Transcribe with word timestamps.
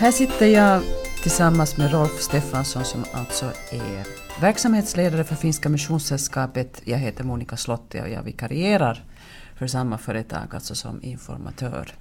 Här 0.00 0.10
sitter 0.10 0.46
jag 0.46 0.82
tillsammans 1.22 1.76
med 1.76 1.92
Rolf 1.92 2.20
Stefansson 2.20 2.84
som 2.84 3.04
alltså 3.12 3.44
är 3.70 4.06
verksamhetsledare 4.40 5.24
för 5.24 5.34
Finska 5.34 5.68
Missionssällskapet. 5.68 6.82
Jag 6.84 6.98
heter 6.98 7.24
Monica 7.24 7.56
Slotti 7.56 8.00
och 8.00 8.08
jag 8.08 8.22
vikarierar 8.22 9.04
för 9.56 9.66
samma 9.66 9.98
företag, 9.98 10.54
alltså 10.54 10.74
som 10.74 11.02
informatör. 11.02 11.94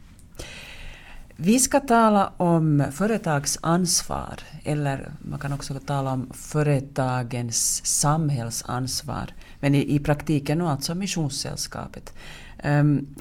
Vi 1.36 1.60
ska 1.60 1.80
tala 1.80 2.34
om 2.38 2.84
företagsansvar, 2.92 4.40
eller 4.64 5.12
man 5.20 5.40
kan 5.40 5.54
också 5.54 5.74
tala 5.74 6.12
om 6.12 6.30
företagens 6.34 7.86
samhällsansvar, 7.86 9.34
men 9.60 9.76
i, 9.76 9.96
i 9.96 10.00
praktiken 10.00 10.62
alltså 10.62 10.96
Missionssällskapet. 10.96 12.14
Um, 12.64 13.16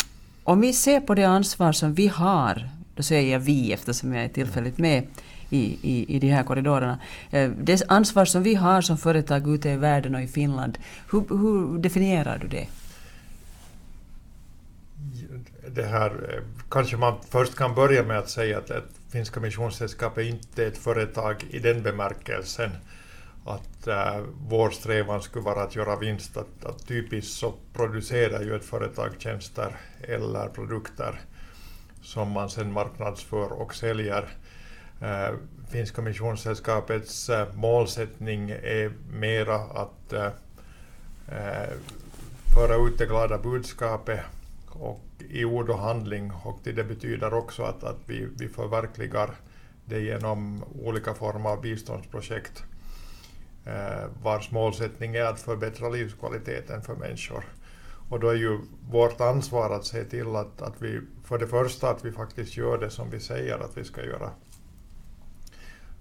om 0.44 0.60
vi 0.60 0.72
ser 0.72 1.00
på 1.00 1.14
det 1.14 1.24
ansvar 1.24 1.72
som 1.72 1.94
vi 1.94 2.08
har, 2.08 2.68
då 2.98 3.02
säger 3.02 3.32
jag 3.32 3.40
vi 3.40 3.72
eftersom 3.72 4.14
jag 4.14 4.24
är 4.24 4.28
tillfälligt 4.28 4.78
med 4.78 5.06
i, 5.50 5.78
i, 5.82 6.16
i 6.16 6.18
de 6.18 6.28
här 6.28 6.42
korridorerna. 6.42 6.98
Eh, 7.30 7.50
det 7.50 7.82
ansvar 7.88 8.24
som 8.24 8.42
vi 8.42 8.54
har 8.54 8.80
som 8.80 8.98
företag 8.98 9.48
ute 9.54 9.70
i 9.70 9.76
världen 9.76 10.14
och 10.14 10.20
i 10.22 10.26
Finland, 10.26 10.78
hur, 11.10 11.24
hur 11.28 11.78
definierar 11.78 12.38
du 12.38 12.48
det? 12.48 12.66
det 15.68 15.86
här, 15.86 16.10
eh, 16.10 16.42
kanske 16.70 16.96
man 16.96 17.14
först 17.28 17.54
kan 17.56 17.74
börja 17.74 18.02
med 18.02 18.18
att 18.18 18.30
säga 18.30 18.58
att, 18.58 18.70
att 18.70 18.90
Finska 19.12 19.40
Missionssällskapet 19.40 20.26
inte 20.26 20.64
är 20.64 20.68
ett 20.68 20.78
företag 20.78 21.44
i 21.50 21.58
den 21.58 21.82
bemärkelsen 21.82 22.70
att 23.44 23.86
äh, 23.86 24.20
vår 24.48 24.70
strävan 24.70 25.22
skulle 25.22 25.44
vara 25.44 25.62
att 25.62 25.76
göra 25.76 25.96
vinst. 25.96 26.36
Att, 26.36 26.64
att 26.64 26.86
typiskt 26.88 27.32
så 27.32 27.54
producerar 27.72 28.42
ju 28.42 28.56
ett 28.56 28.64
företag 28.64 29.10
tjänster 29.18 29.76
eller 30.00 30.48
produkter 30.48 31.20
som 32.08 32.30
man 32.32 32.50
sen 32.50 32.72
marknadsför 32.72 33.52
och 33.52 33.74
säljer. 33.74 34.28
Eh, 35.00 35.24
äh, 35.24 35.34
Finska 35.70 36.02
Missionssällskapets 36.02 37.28
äh, 37.28 37.40
eh, 37.40 37.54
målsättning 37.54 38.50
är 38.50 38.92
mera 39.12 39.54
att 39.54 40.12
äh, 40.12 40.30
föra 42.54 42.74
ut 42.74 42.98
det 42.98 43.06
glada 43.06 43.38
budskapet 43.38 44.20
och 44.68 45.00
i 45.30 45.44
ord 45.44 45.70
och 45.70 45.78
handling 45.78 46.32
och 46.32 46.58
det 46.62 46.84
betyder 46.84 47.34
också 47.34 47.62
att, 47.62 47.84
att 47.84 47.98
vi, 48.06 48.28
vi 48.38 48.48
förverkligar 48.48 49.30
det 49.84 50.00
genom 50.00 50.64
olika 50.82 51.14
former 51.14 51.50
av 51.50 51.60
biståndsprojekt 51.60 52.62
eh, 53.64 54.06
vars 54.22 54.50
målsättning 54.50 55.14
är 55.16 55.24
att 55.24 55.40
förbättra 55.40 55.88
livskvaliteten 55.88 56.82
för 56.82 56.94
människor. 56.94 57.44
Och 58.08 58.20
då 58.20 58.28
är 58.28 58.34
ju 58.34 58.58
vårt 58.90 59.20
ansvar 59.20 59.70
att 59.70 59.84
se 59.84 60.04
till 60.04 60.36
att, 60.36 60.62
att 60.62 60.82
vi, 60.82 61.00
för 61.24 61.38
det 61.38 61.46
första 61.46 61.90
att 61.90 62.04
vi 62.04 62.12
faktiskt 62.12 62.56
gör 62.56 62.78
det 62.78 62.90
som 62.90 63.10
vi 63.10 63.20
säger 63.20 63.58
att 63.58 63.76
vi 63.76 63.84
ska 63.84 64.04
göra. 64.04 64.30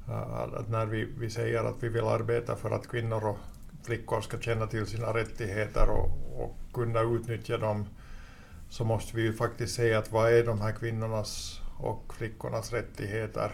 Eh, 0.07 0.41
att 0.41 0.69
när 0.69 0.85
vi, 0.85 1.07
vi 1.17 1.29
säger 1.29 1.63
att 1.63 1.83
vi 1.83 1.89
vill 1.89 2.03
arbeta 2.03 2.55
för 2.55 2.71
att 2.71 2.87
kvinnor 2.87 3.25
och 3.25 3.37
flickor 3.83 4.21
ska 4.21 4.39
känna 4.39 4.67
till 4.67 4.85
sina 4.85 5.13
rättigheter 5.13 5.89
och, 5.89 6.09
och 6.43 6.55
kunna 6.73 7.01
utnyttja 7.01 7.57
dem 7.57 7.85
så 8.69 8.85
måste 8.85 9.15
vi 9.15 9.21
ju 9.21 9.33
faktiskt 9.33 9.75
se 9.75 9.93
att 9.93 10.11
vad 10.11 10.33
är 10.33 10.45
de 10.45 10.61
här 10.61 10.71
kvinnornas 10.71 11.61
och 11.79 12.13
flickornas 12.13 12.73
rättigheter? 12.73 13.51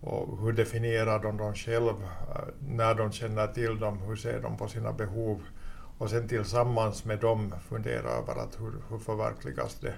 Och 0.00 0.38
hur 0.38 0.52
definierar 0.52 1.22
de 1.22 1.36
dem 1.36 1.54
själv? 1.54 1.88
Eh, 1.88 2.44
när 2.68 2.94
de 2.94 3.12
känner 3.12 3.46
till 3.46 3.78
dem, 3.78 3.98
hur 3.98 4.16
ser 4.16 4.40
de 4.40 4.56
på 4.56 4.68
sina 4.68 4.92
behov? 4.92 5.42
Och 6.02 6.10
sen 6.10 6.28
tillsammans 6.28 7.04
med 7.04 7.18
dem 7.18 7.54
fundera 7.68 8.10
över 8.10 8.42
att 8.42 8.60
hur, 8.60 8.72
hur 8.90 8.98
förverkligas 8.98 9.76
det. 9.80 9.94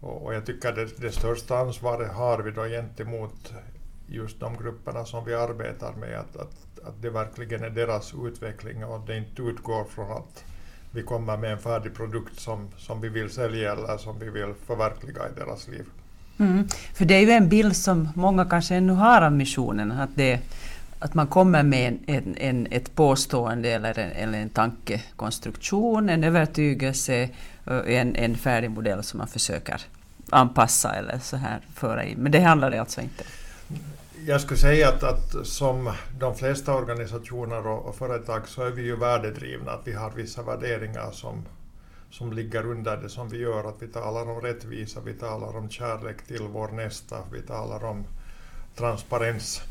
Och, 0.00 0.24
och 0.26 0.34
jag 0.34 0.46
tycker 0.46 0.72
det, 0.72 1.00
det 1.00 1.12
största 1.12 1.58
ansvaret 1.58 2.12
har 2.12 2.38
vi 2.38 2.50
då 2.50 2.64
gentemot 2.64 3.52
just 4.06 4.40
de 4.40 4.56
grupperna 4.56 5.04
som 5.04 5.24
vi 5.24 5.34
arbetar 5.34 5.92
med, 5.92 6.18
att, 6.18 6.36
att, 6.36 6.86
att 6.88 7.02
det 7.02 7.10
verkligen 7.10 7.64
är 7.64 7.70
deras 7.70 8.14
utveckling 8.24 8.84
och 8.84 8.96
att 8.96 9.06
det 9.06 9.16
inte 9.16 9.42
utgår 9.42 9.84
från 9.84 10.12
att 10.12 10.44
vi 10.90 11.02
kommer 11.02 11.36
med 11.36 11.52
en 11.52 11.58
färdig 11.58 11.94
produkt 11.94 12.40
som, 12.40 12.68
som 12.76 13.00
vi 13.00 13.08
vill 13.08 13.30
sälja 13.30 13.72
eller 13.72 13.96
som 13.96 14.18
vi 14.18 14.30
vill 14.30 14.54
förverkliga 14.66 15.20
i 15.28 15.40
deras 15.40 15.68
liv. 15.68 15.84
Mm. 16.38 16.68
För 16.94 17.04
det 17.04 17.14
är 17.14 17.20
ju 17.20 17.30
en 17.30 17.48
bild 17.48 17.76
som 17.76 18.08
många 18.14 18.44
kanske 18.44 18.74
ännu 18.74 18.92
har 18.92 19.22
av 19.22 19.32
missionen, 19.32 19.92
att, 19.92 20.10
det, 20.14 20.40
att 20.98 21.14
man 21.14 21.26
kommer 21.26 21.62
med 21.62 21.98
en, 22.06 22.36
en, 22.36 22.66
ett 22.70 22.94
påstående 22.94 23.68
eller 23.68 23.98
en, 23.98 24.10
eller 24.10 24.38
en 24.38 24.50
tankekonstruktion, 24.50 26.08
en 26.08 26.24
övertygelse, 26.24 27.28
eh, 27.66 27.82
en, 27.86 28.16
en 28.16 28.36
färdig 28.36 28.70
modell 28.70 29.02
som 29.02 29.18
man 29.18 29.28
försöker 29.28 29.82
anpassa 30.30 30.94
eller 30.94 31.18
så 31.18 31.36
här 31.36 31.60
föra 31.74 32.04
in. 32.04 32.18
Men 32.18 32.32
det 32.32 32.40
handlar 32.40 32.70
det 32.70 32.78
alltså 32.78 33.00
inte 33.00 33.24
jag 34.26 34.40
skulle 34.40 34.58
säga 34.58 34.88
att, 34.88 35.02
att 35.02 35.46
som 35.46 35.92
de 36.18 36.34
flesta 36.34 36.74
organisationer 36.74 37.66
och, 37.66 37.86
och, 37.86 37.94
företag 37.94 38.48
så 38.48 38.62
är 38.62 38.70
vi 38.70 38.82
ju 38.82 38.96
värdedrivna, 38.96 39.72
att 39.72 39.86
vi 39.86 39.92
har 39.92 40.10
vissa 40.10 40.42
värderingar 40.42 41.10
som, 41.12 41.44
som 42.10 42.32
ligger 42.32 42.66
under 42.66 42.96
det 42.96 43.08
som 43.08 43.28
vi 43.28 43.38
gör, 43.38 43.68
att 43.68 43.82
vi 43.82 43.88
talar 43.88 44.30
om 44.30 44.40
rättvisa, 44.40 45.00
vi 45.00 45.14
talar 45.14 45.56
om 45.56 45.70
kärlek 45.70 46.26
till 46.26 46.42
vår 46.42 46.68
nästa, 46.68 47.16
vi 47.32 47.42
talar 47.42 47.84
om 47.84 48.04
transparens. 48.76 49.62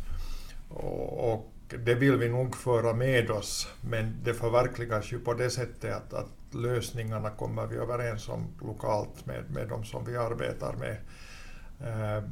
Och, 0.70 1.34
och 1.34 1.54
det 1.86 1.96
vill 1.96 2.16
vi 2.16 2.30
nog 2.30 2.56
föra 2.56 2.94
med 2.94 3.32
oss, 3.32 3.68
men 3.82 4.16
det 4.24 4.34
förverkligas 4.34 5.12
ju 5.14 5.20
på 5.20 5.34
det 5.34 5.50
sättet 5.50 5.96
att, 5.96 6.14
att 6.14 6.54
lösningarna 6.56 7.30
kommer 7.30 7.68
vi 7.68 7.76
överens 7.76 8.30
om 8.30 8.48
lokalt 8.62 9.26
med, 9.26 9.52
med 9.52 9.68
de 9.70 9.84
som 9.84 10.06
vi 10.06 10.18
arbetar 10.18 10.74
med. 10.74 10.98
Eh, 11.82 12.24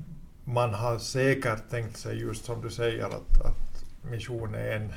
man 0.44 0.74
har 0.74 0.98
säkert 0.98 1.70
tänkt 1.70 1.98
sig 1.98 2.20
just 2.20 2.46
som 2.46 2.62
du 2.62 2.70
säger 2.70 3.06
att, 3.06 3.42
att 3.42 3.86
mission 4.12 4.56
är 4.56 4.72
en 4.72 4.94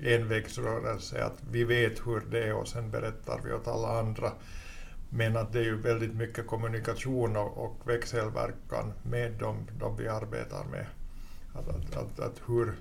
envägsrörelse, 0.00 1.24
att 1.24 1.42
vi 1.50 1.64
vet 1.64 2.06
hur 2.06 2.20
det 2.30 2.44
är 2.44 2.54
och 2.54 2.68
sen 2.68 2.90
berättar 2.90 3.40
vi 3.44 3.52
åt 3.52 3.68
alla 3.68 3.98
andra. 3.98 4.32
Men 5.10 5.36
att 5.36 5.52
det 5.52 5.58
är 5.58 5.64
ju 5.64 5.80
väldigt 5.80 6.14
mycket 6.14 6.46
kommunikation 6.46 7.36
och, 7.36 7.58
och 7.58 7.88
växelverkan 7.88 8.92
med 9.02 9.32
dem, 9.32 9.66
de 9.78 9.96
vi 9.96 10.08
arbetar 10.08 10.64
med. 10.64 10.86
Att, 11.52 11.68
att, 11.68 11.96
att, 11.96 12.20
att 12.20 12.40
hur, 12.46 12.74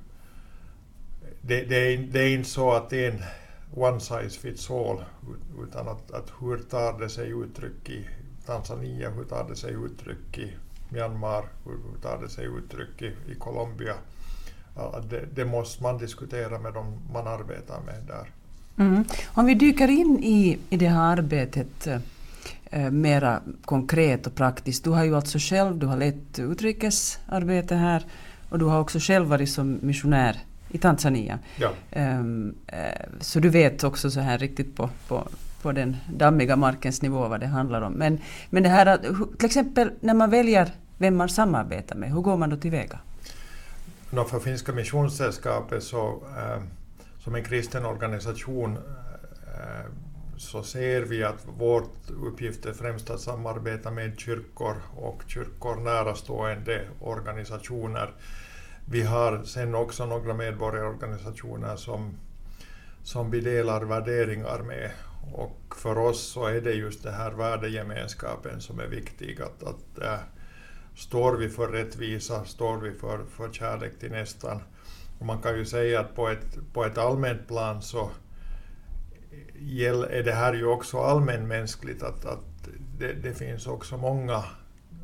det, 1.41 1.61
det, 1.61 1.93
är, 1.93 1.97
det 1.97 2.19
är 2.19 2.29
inte 2.29 2.49
så 2.49 2.71
att 2.71 2.89
det 2.89 3.05
är 3.05 3.11
en 3.11 3.23
one 3.75 3.99
size 3.99 4.39
fits 4.39 4.71
all, 4.71 5.03
utan 5.63 5.87
att, 5.87 6.11
att 6.11 6.31
hur 6.39 6.57
tar 6.57 6.99
det 6.99 7.09
sig 7.09 7.29
uttryck 7.29 7.89
i 7.89 8.07
Tanzania, 8.45 9.09
hur 9.09 9.23
tar 9.23 9.49
det 9.49 9.55
sig 9.55 9.73
uttryck 9.73 10.37
i 10.37 10.53
Myanmar, 10.89 11.45
hur 11.65 12.01
tar 12.01 12.21
det 12.21 12.29
sig 12.29 12.45
uttryck 12.45 13.01
i, 13.01 13.31
i 13.31 13.35
Colombia. 13.39 13.93
Det, 15.09 15.25
det, 15.35 15.45
måste 15.45 15.83
man 15.83 15.97
diskutera 15.97 16.59
med 16.59 16.73
dem 16.73 16.99
man 17.13 17.27
arbetar 17.27 17.81
med 17.85 18.03
där. 18.07 18.31
Mm. 18.77 19.03
Om 19.27 19.45
vi 19.45 19.53
dyker 19.53 19.87
in 19.87 20.19
i, 20.23 20.59
i 20.69 20.77
det 20.77 20.87
här 20.87 21.17
arbetet 21.17 21.87
eh, 22.71 22.91
mera 22.91 23.41
konkret 23.65 24.27
och 24.27 24.35
praktiskt. 24.35 24.83
Du 24.83 24.89
har 24.89 25.03
ju 25.03 25.15
alltså 25.15 25.37
själv 25.39 25.77
du 25.77 25.85
har 25.85 25.97
lett 25.97 26.39
utrikesarbete 26.39 27.75
här 27.75 28.05
och 28.49 28.59
du 28.59 28.65
har 28.65 28.79
också 28.79 28.99
själv 28.99 29.27
varit 29.27 29.49
som 29.49 29.79
missionär 29.81 30.39
i 30.69 30.77
Tanzania. 30.77 31.39
Ja. 31.55 31.71
Um, 31.95 32.55
så 33.19 33.39
du 33.39 33.49
vet 33.49 33.83
också 33.83 34.11
så 34.11 34.19
här 34.19 34.37
riktigt 34.37 34.75
på, 34.75 34.89
på, 35.07 35.27
på 35.61 35.71
den 35.71 35.97
dammiga 36.13 36.55
markens 36.55 37.01
nivå 37.01 37.27
vad 37.27 37.39
det 37.39 37.47
handlar 37.47 37.81
om. 37.81 37.93
Men, 37.93 38.19
men 38.49 38.63
det 38.63 38.69
här 38.69 38.97
till 39.37 39.45
exempel 39.45 39.91
när 39.99 40.13
man 40.13 40.29
väljer 40.29 40.71
vem 40.97 41.15
man 41.15 41.29
samarbetar 41.29 41.95
med, 41.95 42.11
hur 42.11 42.21
går 42.21 42.37
man 42.37 42.49
då 42.49 42.57
tillväga? 42.57 42.99
No, 44.09 44.23
för 44.23 44.39
Finska 44.39 44.71
Missionssällskapet 44.71 45.83
så, 45.83 46.23
äh, 46.37 46.63
som 47.19 47.35
en 47.35 47.43
kristen 47.43 47.85
organisation 47.85 48.77
äh, 48.77 49.91
så 50.37 50.63
ser 50.63 51.01
vi 51.01 51.23
att 51.23 51.47
vår 51.57 51.83
uppgift 52.23 52.65
är 52.65 52.73
främst 52.73 53.09
att 53.09 53.19
samarbeta 53.19 53.91
med 53.91 54.19
kyrkor 54.19 54.75
och 54.95 55.23
kyrkor 55.27 55.75
närastående 55.75 56.81
organisationer. 56.99 58.13
Vi 58.89 59.01
har 59.03 59.43
sen 59.43 59.75
också 59.75 60.05
några 60.05 60.33
medborgarorganisationer 60.33 61.75
som, 61.75 62.17
som 63.03 63.31
vi 63.31 63.41
delar 63.41 63.81
värderingar 63.81 64.59
med 64.59 64.91
och 65.33 65.75
för 65.75 65.97
oss 65.97 66.21
så 66.21 66.45
är 66.45 66.61
det 66.61 66.73
just 66.73 67.03
den 67.03 67.13
här 67.13 67.31
värdegemenskapen 67.31 68.61
som 68.61 68.79
är 68.79 68.87
viktig. 68.87 69.41
Att, 69.41 69.63
att 69.63 69.99
äh, 70.01 70.19
står 70.95 71.35
vi 71.35 71.49
för 71.49 71.67
rättvisa, 71.67 72.45
står 72.45 72.77
vi 72.77 72.93
för, 72.93 73.25
för 73.25 73.51
kärlek 73.51 73.99
till 73.99 74.11
nästan. 74.11 74.61
Och 75.19 75.25
man 75.25 75.41
kan 75.41 75.57
ju 75.57 75.65
säga 75.65 75.99
att 75.99 76.15
på 76.15 76.27
ett, 76.27 76.57
på 76.73 76.85
ett 76.85 76.97
allmänt 76.97 77.47
plan 77.47 77.81
så 77.81 78.09
är 80.09 80.23
det 80.23 80.33
här 80.33 80.53
ju 80.53 80.65
också 80.65 80.99
allmänmänskligt 80.99 82.03
att, 82.03 82.25
att 82.25 82.69
det, 82.99 83.13
det 83.13 83.33
finns 83.33 83.67
också 83.67 83.97
många 83.97 84.43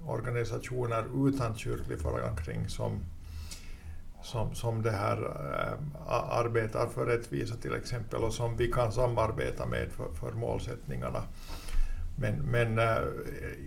organisationer 0.06 1.28
utan 1.28 1.56
kyrklig 1.56 2.00
förankring 2.00 2.70
som, 2.70 3.00
som, 4.24 4.56
som 4.56 4.82
det 4.82 4.92
här 4.92 5.18
äh, 5.18 6.14
arbetar 6.40 6.88
för 6.88 7.06
rättvisa 7.06 7.56
till 7.56 7.74
exempel 7.74 8.24
och 8.24 8.34
som 8.34 8.58
vi 8.58 8.72
kan 8.72 8.92
samarbeta 8.92 9.66
med 9.66 9.92
för, 9.92 10.14
för 10.14 10.32
målsättningarna. 10.32 11.24
Men, 12.16 12.36
men 12.36 12.80
äh, 12.80 12.98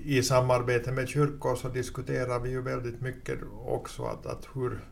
i 0.05 0.23
samarbete 0.23 0.93
med 0.93 1.09
kyrkor 1.09 1.57
så 1.57 1.69
diskuterar 1.69 2.41
vi 2.41 2.51
ju 2.51 2.63
väldigt 2.63 3.01
mycket 3.01 3.39
också 3.67 4.05
att, 4.05 4.27
att 4.27 4.49
hur, 4.55 4.85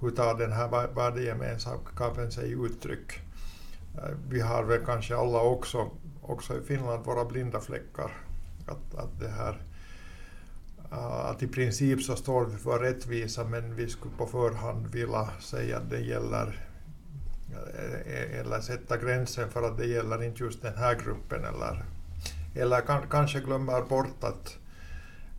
hur 0.00 0.10
tar 0.10 0.34
den 0.34 0.52
här 0.52 0.94
värdegemenskapen 0.94 2.32
sig 2.32 2.52
uttryck. 2.52 3.12
Äh, 3.94 4.14
vi 4.28 4.40
har 4.40 4.64
väl 4.64 4.84
kanske 4.84 5.16
alla 5.16 5.40
också, 5.40 5.90
också 6.22 6.58
i 6.58 6.62
Finland 6.62 7.04
våra 7.04 7.24
blinda 7.24 7.60
fläckar. 7.60 8.10
Att, 8.66 8.94
att, 8.94 9.20
det 9.20 9.28
här, 9.28 9.50
äh, 9.50 9.75
Äh, 10.92 11.30
att 11.30 11.42
i 11.42 11.46
princip 11.46 12.02
så 12.02 12.16
står 12.16 12.44
vi 12.44 12.56
för 12.56 12.78
rättvisa 12.78 13.44
men 13.44 13.74
vi 13.74 13.88
skulle 13.88 14.14
på 14.18 14.26
förhand 14.26 14.86
vilja 14.86 15.28
säga 15.40 15.76
att 15.76 15.90
det 15.90 16.00
gäller 16.00 16.60
eh, 17.52 18.14
eh, 18.14 18.40
eller 18.40 18.60
sätta 18.60 18.96
gränsen 18.96 19.50
för 19.50 19.62
att 19.62 19.78
det 19.78 19.86
gäller 19.86 20.22
inte 20.22 20.44
just 20.44 20.62
den 20.62 20.76
här 20.76 20.94
gruppen 20.94 21.44
eller 21.44 21.84
eller 22.54 22.80
kan, 22.80 23.02
kanske 23.10 23.40
glömmer 23.40 23.82
bort 23.82 24.24
att 24.24 24.56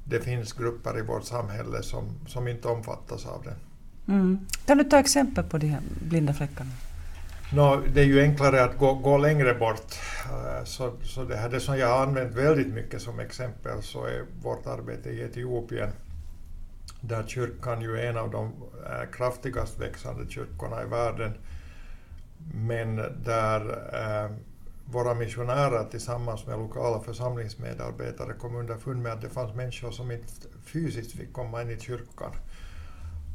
det 0.03 0.19
finns 0.19 0.53
grupper 0.53 0.99
i 0.99 1.01
vårt 1.01 1.23
samhälle 1.23 1.83
som, 1.83 2.05
som 2.27 2.47
inte 2.47 2.67
omfattas 2.67 3.25
av 3.25 3.44
det. 3.44 3.55
Mm. 4.11 4.39
Kan 4.65 4.77
du 4.77 4.83
ta 4.83 4.99
exempel 4.99 5.44
på 5.44 5.57
de 5.57 5.67
här 5.67 5.81
blinda 6.09 6.33
fläckarna? 6.33 6.71
No, 7.53 7.83
det 7.94 8.01
är 8.01 8.05
ju 8.05 8.21
enklare 8.21 8.63
att 8.63 8.77
gå, 8.77 8.94
gå 8.94 9.17
längre 9.17 9.53
bort. 9.53 9.95
Eh, 10.25 10.63
så, 10.63 10.94
så 11.03 11.23
det, 11.23 11.35
här, 11.35 11.49
det 11.49 11.59
som 11.59 11.77
jag 11.77 11.88
har 11.88 12.03
använt 12.03 12.35
väldigt 12.35 12.73
mycket 12.73 13.01
som 13.01 13.19
exempel 13.19 13.83
så 13.83 14.05
är 14.05 14.25
vårt 14.41 14.67
arbete 14.67 15.09
i 15.09 15.21
Etiopien 15.21 15.89
där 17.01 17.23
kyrkan 17.27 17.81
ju 17.81 17.99
är 17.99 18.09
en 18.09 18.17
av 18.17 18.31
de 18.31 18.45
eh, 18.85 19.11
kraftigast 19.11 19.79
växande 19.79 20.29
kyrkorna 20.29 20.83
i 20.83 20.85
världen 20.85 21.33
men 22.53 22.95
där 23.23 23.61
eh, 23.94 24.31
våra 24.85 25.13
missionärer 25.13 25.83
tillsammans 25.83 26.45
med 26.45 26.59
lokala 26.59 26.99
församlingsmedarbetare 26.99 28.33
kom 28.33 28.55
underfund 28.55 29.01
med 29.01 29.11
att 29.11 29.21
det 29.21 29.29
fanns 29.29 29.55
människor 29.55 29.91
som 29.91 30.11
inte 30.11 30.27
fysiskt 30.65 31.11
fick 31.11 31.33
komma 31.33 31.61
in 31.61 31.69
i 31.69 31.79
kyrkan. 31.79 32.31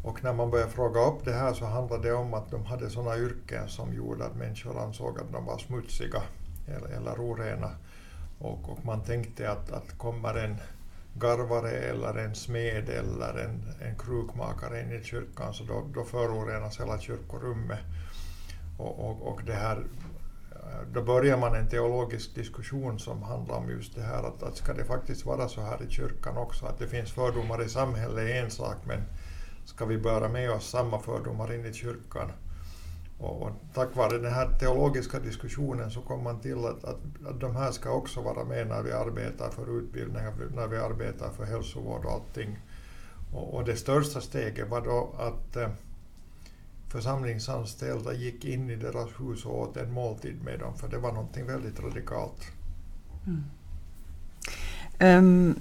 Och 0.02 0.25
när 0.25 0.32
man 0.32 0.50
började 0.50 0.72
fråga 0.72 1.00
upp 1.00 1.25
det 1.25 1.32
här 1.32 1.52
så 1.52 1.64
handlade 1.64 2.08
det 2.08 2.14
om 2.14 2.34
att 2.34 2.50
de 2.50 2.64
hade 2.64 2.90
sådana 2.90 3.19
yrken 3.19 3.69
som 3.69 3.94
gjorde 3.94 4.25
att 4.25 4.37
människor 4.37 4.81
ansåg 4.81 5.20
att 5.20 5.32
de 5.32 5.44
var 5.44 5.58
smutsiga 5.58 6.22
eller, 6.66 6.88
eller 6.88 7.20
orena. 7.20 7.70
Och, 8.38 8.69
och 8.69 8.84
man 8.84 9.00
tänkte 9.00 9.50
att, 9.50 9.72
att 9.72 9.99
kommer 9.99 10.34
en 10.34 10.56
garvare 11.14 11.70
eller 11.70 12.19
en 12.19 12.34
smed 12.34 12.88
eller 12.88 13.44
en, 13.44 13.88
en 13.88 13.99
krukmakare 13.99 14.81
in 14.81 14.93
i 14.93 15.04
kyrkan 15.04 15.54
så 15.54 15.64
då, 15.64 15.84
då 15.94 16.04
förorenas 16.04 16.81
hela 16.81 16.99
kyrkorummet. 16.99 17.78
Och, 18.78 19.10
och, 19.10 19.22
och 19.22 19.40
det 19.44 19.54
här 19.54 19.84
då 20.93 21.02
börjar 21.02 21.37
man 21.37 21.54
en 21.54 21.69
teologisk 21.69 22.34
diskussion 22.34 22.99
som 22.99 23.22
handlar 23.22 23.56
om 23.56 23.70
just 23.70 23.94
det 23.94 24.02
här 24.02 24.22
att, 24.22 24.43
att 24.43 24.56
ska 24.56 24.72
det 24.72 24.84
faktiskt 24.84 25.26
vara 25.26 25.49
så 25.49 25.60
här 25.60 25.82
i 25.82 25.90
kyrkan 25.90 26.37
också, 26.37 26.66
att 26.66 26.78
det 26.78 26.88
finns 26.88 27.12
fördomar 27.12 27.62
i 27.62 27.69
samhället 27.69 28.31
är 28.31 28.43
en 28.44 28.50
sak, 28.50 28.76
men 28.84 29.02
ska 29.64 29.85
vi 29.85 29.99
bära 29.99 30.29
med 30.29 30.50
oss 30.50 30.70
samma 30.70 30.99
fördomar 30.99 31.55
in 31.55 31.67
i 31.67 31.73
kyrkan? 31.73 32.32
Och, 33.19 33.43
och 33.43 33.50
tack 33.75 33.97
vare 33.97 34.19
den 34.19 34.32
här 34.32 34.59
teologiska 34.59 35.20
diskussionen 35.20 35.91
så 35.91 36.00
kom 36.00 36.25
man 36.25 36.41
till 36.41 36.64
att, 36.64 36.85
att, 36.85 37.00
att 37.26 37.41
de 37.41 37.56
här 37.56 37.70
ska 37.70 37.91
också 37.91 38.20
vara 38.20 38.44
med 38.44 38.67
när 38.67 38.82
vi 38.82 38.93
arbetar 38.93 39.50
för 39.50 39.79
utbildning, 39.79 40.23
när 40.55 40.67
vi 40.67 40.76
arbetar 40.76 41.31
för 41.31 41.44
hälsovård 41.44 42.05
och 42.05 42.12
allting. 42.12 42.59
Och, 43.32 43.55
och 43.55 43.64
det 43.64 43.76
största 43.76 44.20
steget 44.20 44.69
var 44.69 44.81
då 44.81 45.14
att 45.19 45.56
eh, 45.56 45.69
församlingsanställda 46.88 48.12
gick 48.12 48.44
in 48.44 48.70
i 48.70 48.76
deras 48.76 49.09
hus 49.20 49.44
och 49.44 49.61
åt 49.61 49.76
en 49.76 49.93
måltid 49.93 50.44
med 50.44 50.61
dem, 50.61 50.79
för 50.79 50.88
det 50.88 50.99
var 50.99 51.12
någonting 51.12 51.47
väldigt 51.47 51.81
radikalt. 51.81 52.43
Mm. 53.26 53.44
Um, 55.00 55.55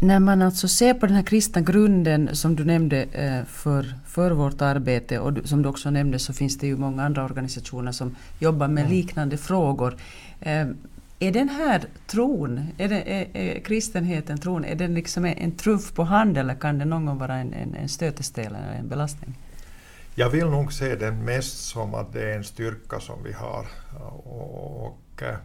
när 0.00 0.20
man 0.20 0.42
alltså 0.42 0.68
ser 0.68 0.94
på 0.94 1.06
den 1.06 1.16
här 1.16 1.22
kristna 1.22 1.60
grunden 1.60 2.36
som 2.36 2.56
du 2.56 2.64
nämnde 2.64 3.04
uh, 3.04 3.44
för, 3.46 3.94
för 4.06 4.30
vårt 4.30 4.62
arbete 4.62 5.18
och 5.18 5.48
som 5.48 5.62
du 5.62 5.68
också 5.68 5.90
nämnde 5.90 6.18
så 6.18 6.32
finns 6.32 6.58
det 6.58 6.66
ju 6.66 6.76
många 6.76 7.04
andra 7.04 7.24
organisationer 7.24 7.92
som 7.92 8.16
jobbar 8.38 8.68
med 8.68 8.84
mm. 8.84 8.96
liknande 8.96 9.36
frågor. 9.36 9.96
Uh, 10.46 10.66
är 11.18 11.32
den 11.32 11.48
här 11.48 11.82
tron, 12.06 12.66
är, 12.78 12.88
det, 12.88 13.12
är, 13.12 13.36
är 13.36 13.60
kristenheten, 13.60 14.38
tron, 14.38 14.64
är 14.64 14.74
den 14.74 14.94
liksom 14.94 15.24
en 15.24 15.52
trumf 15.52 15.94
på 15.94 16.04
hand 16.04 16.38
eller 16.38 16.54
kan 16.54 16.78
det 16.78 16.84
någon 16.84 17.06
gång 17.06 17.18
vara 17.18 17.34
en, 17.34 17.52
en, 17.52 17.74
en 17.74 17.88
stötesten 17.88 18.46
eller 18.46 18.78
en 18.78 18.88
belastning? 18.88 19.34
Jag 20.14 20.30
vill 20.30 20.46
nog 20.46 20.72
se 20.72 20.94
den 20.94 21.24
mest 21.24 21.66
som 21.66 21.94
att 21.94 22.12
det 22.12 22.32
är 22.32 22.36
en 22.36 22.44
styrka 22.44 23.00
som 23.00 23.22
vi 23.24 23.32
har. 23.32 23.66
Och, 24.24 24.86
och 24.86 25.22
eh, 25.22 25.36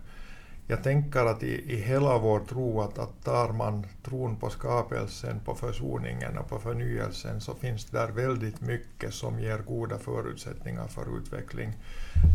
jag 0.71 0.83
tänker 0.83 1.25
att 1.25 1.43
i, 1.43 1.73
i 1.73 1.75
hela 1.75 2.17
vår 2.17 2.39
tro, 2.39 2.81
att, 2.81 2.99
att 2.99 3.23
tar 3.23 3.53
man 3.53 3.85
tron 4.03 4.35
på 4.35 4.49
skapelsen, 4.49 5.39
på 5.45 5.55
försoningen 5.55 6.37
och 6.37 6.49
på 6.49 6.59
förnyelsen, 6.59 7.41
så 7.41 7.53
finns 7.53 7.85
det 7.85 7.97
där 7.97 8.11
väldigt 8.11 8.61
mycket 8.61 9.13
som 9.13 9.39
ger 9.39 9.57
goda 9.57 9.97
förutsättningar 9.97 10.87
för 10.87 11.17
utveckling. 11.17 11.73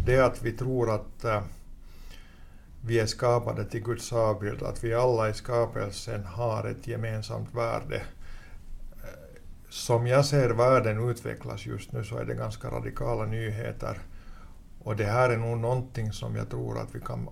Det 0.06 0.18
att 0.18 0.42
vi 0.42 0.52
tror 0.52 0.94
att 0.94 1.24
eh, 1.24 1.42
vi 2.86 3.00
är 3.00 3.06
skapade 3.06 3.64
till 3.64 3.82
Guds 3.82 4.12
avbild, 4.12 4.62
att 4.62 4.84
vi 4.84 4.94
alla 4.94 5.28
i 5.28 5.34
skapelsen 5.34 6.24
har 6.24 6.64
ett 6.64 6.86
gemensamt 6.86 7.54
värde, 7.54 7.96
eh, 7.96 9.40
som 9.70 10.06
jag 10.06 10.24
ser 10.24 10.50
världen 10.50 11.10
utvecklas 11.10 11.66
just 11.66 11.92
nu 11.92 12.04
så 12.04 12.18
är 12.18 12.24
det 12.24 12.34
ganska 12.34 12.68
radikala 12.68 13.26
nyheter. 13.26 13.98
Och 14.86 14.96
det 14.96 15.04
här 15.04 15.30
är 15.30 15.36
nog 15.36 15.58
någonting 15.58 16.12
som 16.12 16.36
jag 16.36 16.50
tror 16.50 16.78
att 16.78 16.94
vi 16.94 17.00
kan, 17.00 17.28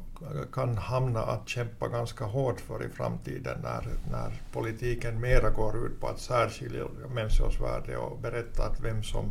kan 0.52 0.76
hamna 0.76 1.22
att 1.22 1.48
kämpa 1.48 1.88
ganska 1.88 2.24
hårt 2.24 2.60
för 2.60 2.84
i 2.84 2.88
framtiden 2.88 3.58
när, 3.62 3.88
när 4.10 4.42
politiken 4.52 5.20
mera 5.20 5.50
går 5.50 5.86
ut 5.86 6.00
på 6.00 6.08
att 6.08 6.20
särskilja 6.20 6.84
människors 7.14 7.60
värde 7.60 7.96
och 7.96 8.18
berätta 8.18 8.62
att 8.64 8.80
vem 8.80 9.02
som, 9.02 9.30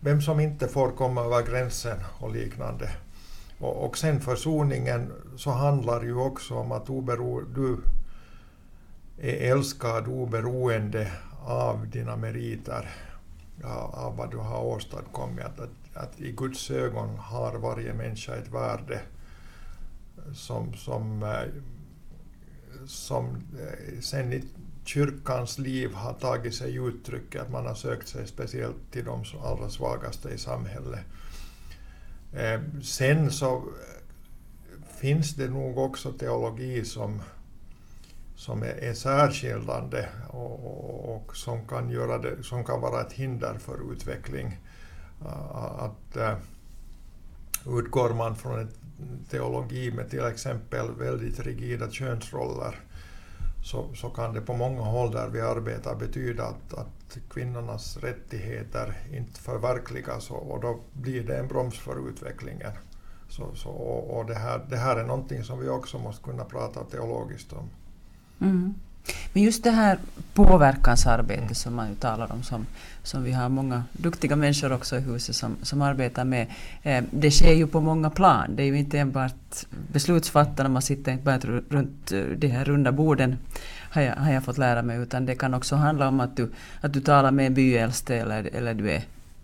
vem 0.00 0.20
som 0.20 0.40
inte 0.40 0.68
får 0.68 0.90
komma 0.90 1.24
över 1.24 1.42
gränsen 1.42 1.98
och 2.20 2.32
liknande. 2.32 2.90
Och, 3.58 3.84
och 3.84 3.98
sen 3.98 4.20
försoningen 4.20 5.12
så 5.36 5.50
handlar 5.50 6.02
ju 6.02 6.14
också 6.14 6.54
om 6.54 6.72
att 6.72 6.90
obero, 6.90 7.40
du 7.40 7.78
är 9.18 9.52
älskad 9.52 10.08
oberoende 10.08 11.12
av 11.44 11.88
dina 11.88 12.16
meriter, 12.16 12.88
av 13.92 14.16
vad 14.16 14.30
du 14.30 14.36
har 14.36 14.64
åstadkommit. 14.64 15.58
Att, 15.58 15.81
att, 15.94 16.20
i 16.20 16.32
Guds 16.32 16.70
ögon 16.70 17.18
har 17.18 17.58
varje 17.58 17.94
människa 17.94 18.36
ett 18.36 18.48
värde 18.48 19.00
som, 20.34 20.74
som, 20.74 21.22
eh, 21.22 21.48
som 22.86 23.36
eh, 23.36 24.00
sen 24.00 24.32
i 24.32 24.44
kyrkans 24.84 25.58
liv 25.58 25.94
har 25.94 26.12
tagit 26.12 26.54
sig 26.54 26.76
uttryck 26.76 27.36
att 27.36 27.50
man 27.50 27.66
har 27.66 27.74
sökt 27.74 28.08
sig 28.08 28.26
speciellt 28.26 28.92
till 28.92 29.04
de 29.04 29.24
allra 29.42 29.70
svagaste 29.70 30.28
i 30.28 30.38
samhället. 30.38 31.00
Eh, 32.32 32.60
sen 32.82 33.30
så 33.30 33.64
finns 35.00 35.34
det 35.34 35.48
nog 35.48 35.78
också 35.78 36.12
teologi 36.12 36.84
som 36.84 37.20
som 38.42 38.62
är, 38.62 38.74
är 38.84 38.94
särskiljande 38.94 40.08
och, 40.28 40.66
och, 40.66 41.16
och, 41.16 41.36
som, 41.36 41.66
kan 41.66 41.90
göra 41.90 42.18
det, 42.18 42.42
som 42.42 42.64
kan 42.64 42.80
vara 42.80 43.00
ett 43.00 43.12
hinder 43.12 43.58
för 43.58 43.92
utveckling. 43.92 44.58
Äh, 45.24 45.84
att 45.84 46.16
äh, 46.16 46.34
utgår 47.66 48.14
man 48.14 48.36
från 48.36 48.58
en 48.58 48.68
teologi 49.30 49.92
med 49.92 50.10
till 50.10 50.24
exempel 50.24 50.90
väldigt 50.98 51.40
rigida 51.40 51.90
könsroller 51.90 52.80
så, 53.62 53.94
så 53.94 54.10
kan 54.10 54.34
det 54.34 54.40
på 54.40 54.54
många 54.54 54.82
håll 54.82 55.10
där 55.10 55.28
vi 55.28 55.40
arbetar 55.40 55.94
betyda 55.94 56.44
att, 56.44 56.74
att 56.74 57.18
kvinnornas 57.30 57.96
rättigheter 57.96 58.96
inte 59.12 59.40
förverkligas 59.40 60.30
och, 60.30 60.50
och 60.50 60.60
då 60.60 60.80
blir 60.92 61.22
det 61.22 61.36
en 61.36 61.48
broms 61.48 61.78
för 61.78 62.08
utvecklingen. 62.08 62.72
Så, 63.28 63.54
så, 63.54 63.70
och, 63.70 64.18
och 64.18 64.26
det, 64.26 64.34
här, 64.34 64.66
det 64.70 64.76
här 64.76 64.96
är 64.96 65.04
någonting 65.04 65.44
som 65.44 65.60
vi 65.60 65.68
också 65.68 65.98
måste 65.98 66.24
kunna 66.24 66.44
prata 66.44 66.84
teologiskt 66.84 67.52
om. 67.52 67.70
Mm. 68.40 68.74
Men 69.32 69.42
just 69.42 69.64
det 69.64 69.70
här 69.70 69.98
påverkansarbetet 70.34 71.56
som 71.56 71.74
man 71.74 71.88
ju 71.88 71.94
talar 71.94 72.32
om, 72.32 72.42
som, 72.42 72.66
som 73.02 73.22
vi 73.22 73.32
har 73.32 73.48
många 73.48 73.84
duktiga 73.92 74.36
människor 74.36 74.72
också 74.72 74.96
i 74.96 75.00
huset 75.00 75.36
som, 75.36 75.56
som 75.62 75.82
arbetar 75.82 76.24
med, 76.24 76.46
eh, 76.82 77.04
det 77.10 77.30
sker 77.30 77.52
ju 77.52 77.66
på 77.66 77.80
många 77.80 78.10
plan. 78.10 78.56
Det 78.56 78.62
är 78.62 78.66
ju 78.66 78.78
inte 78.78 78.98
enbart 78.98 79.66
beslutsfattarna, 79.92 80.68
man 80.68 80.82
sitter 80.82 81.12
inte 81.12 81.24
bara 81.24 81.38
runt 81.68 82.12
eh, 82.12 82.20
de 82.20 82.48
här 82.48 82.64
runda 82.64 82.92
borden, 82.92 83.38
har 83.90 84.02
jag, 84.02 84.16
har 84.16 84.32
jag 84.32 84.44
fått 84.44 84.58
lära 84.58 84.82
mig, 84.82 84.98
utan 84.98 85.26
det 85.26 85.34
kan 85.34 85.54
också 85.54 85.76
handla 85.76 86.08
om 86.08 86.20
att 86.20 86.36
du, 86.36 86.52
att 86.80 86.92
du 86.92 87.00
talar 87.00 87.30
med 87.30 87.46
en 87.46 87.54
byäldste 87.54 88.16
eller, 88.16 88.50
eller 88.54 88.74
du 88.74 88.90
är 88.90 89.02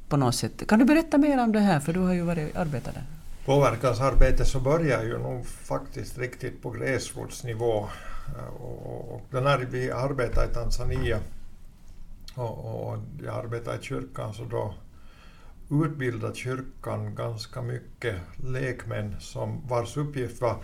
på 0.08 0.16
något 0.16 0.34
sätt... 0.34 0.66
Kan 0.68 0.78
du 0.78 0.84
berätta 0.84 1.18
mer 1.18 1.42
om 1.42 1.52
det 1.52 1.60
här, 1.60 1.80
för 1.80 1.92
du 1.92 2.00
har 2.00 2.14
ju 2.14 2.22
varit 2.22 2.56
arbetat 2.56 2.94
där? 2.94 3.04
Påverkansarbetet 3.44 4.48
så 4.48 4.60
börjar 4.60 5.02
ju 5.02 5.18
nog 5.18 5.46
faktiskt 5.46 6.18
riktigt 6.18 6.62
på 6.62 6.70
gräsrotsnivå 6.70 7.88
Eh, 8.36 8.62
och, 8.62 9.14
och 9.14 9.42
när 9.42 9.58
vi 9.58 9.90
arbetade 9.90 10.50
i 10.50 10.54
Tanzania 10.54 11.18
och, 12.34 12.90
och 12.90 12.98
jag 13.24 13.34
arbetade 13.34 13.78
i 13.78 13.82
kyrkan 13.82 14.34
så 14.34 14.44
då 14.44 14.74
utbildade 15.70 16.34
kyrkan 16.34 17.14
ganska 17.14 17.62
mycket 17.62 18.16
lekmän 18.36 19.16
som 19.20 19.68
vars 19.68 19.96
uppgift 19.96 20.40
var 20.40 20.56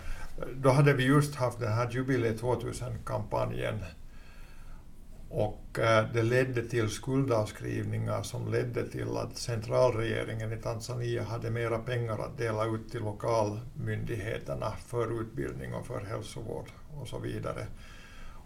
då 0.55 0.69
hade 0.69 0.93
vi 0.93 1.03
just 1.05 1.35
haft 1.35 1.59
den 1.59 1.73
här 1.73 1.91
Jubilee 1.91 2.33
2000-kampanjen 2.33 3.79
och 5.29 5.79
eh, 5.79 6.05
det 6.13 6.23
ledde 6.23 6.63
till 6.63 6.89
skuldavskrivningar 6.89 8.23
som 8.23 8.51
ledde 8.51 8.87
till 8.87 9.17
att 9.17 9.37
centralregeringen 9.37 10.53
i 10.53 10.57
Tanzania 10.57 11.23
hade 11.23 11.51
mera 11.51 11.79
pengar 11.79 12.19
att 12.19 12.37
dela 12.37 12.65
ut 12.65 12.91
till 12.91 13.03
lokalmyndigheterna 13.03 14.71
för 14.71 15.21
utbildning 15.21 15.73
och 15.73 15.87
för 15.87 16.05
hälsovård 16.05 16.65
och 17.01 17.07
så 17.07 17.19
vidare. 17.19 17.67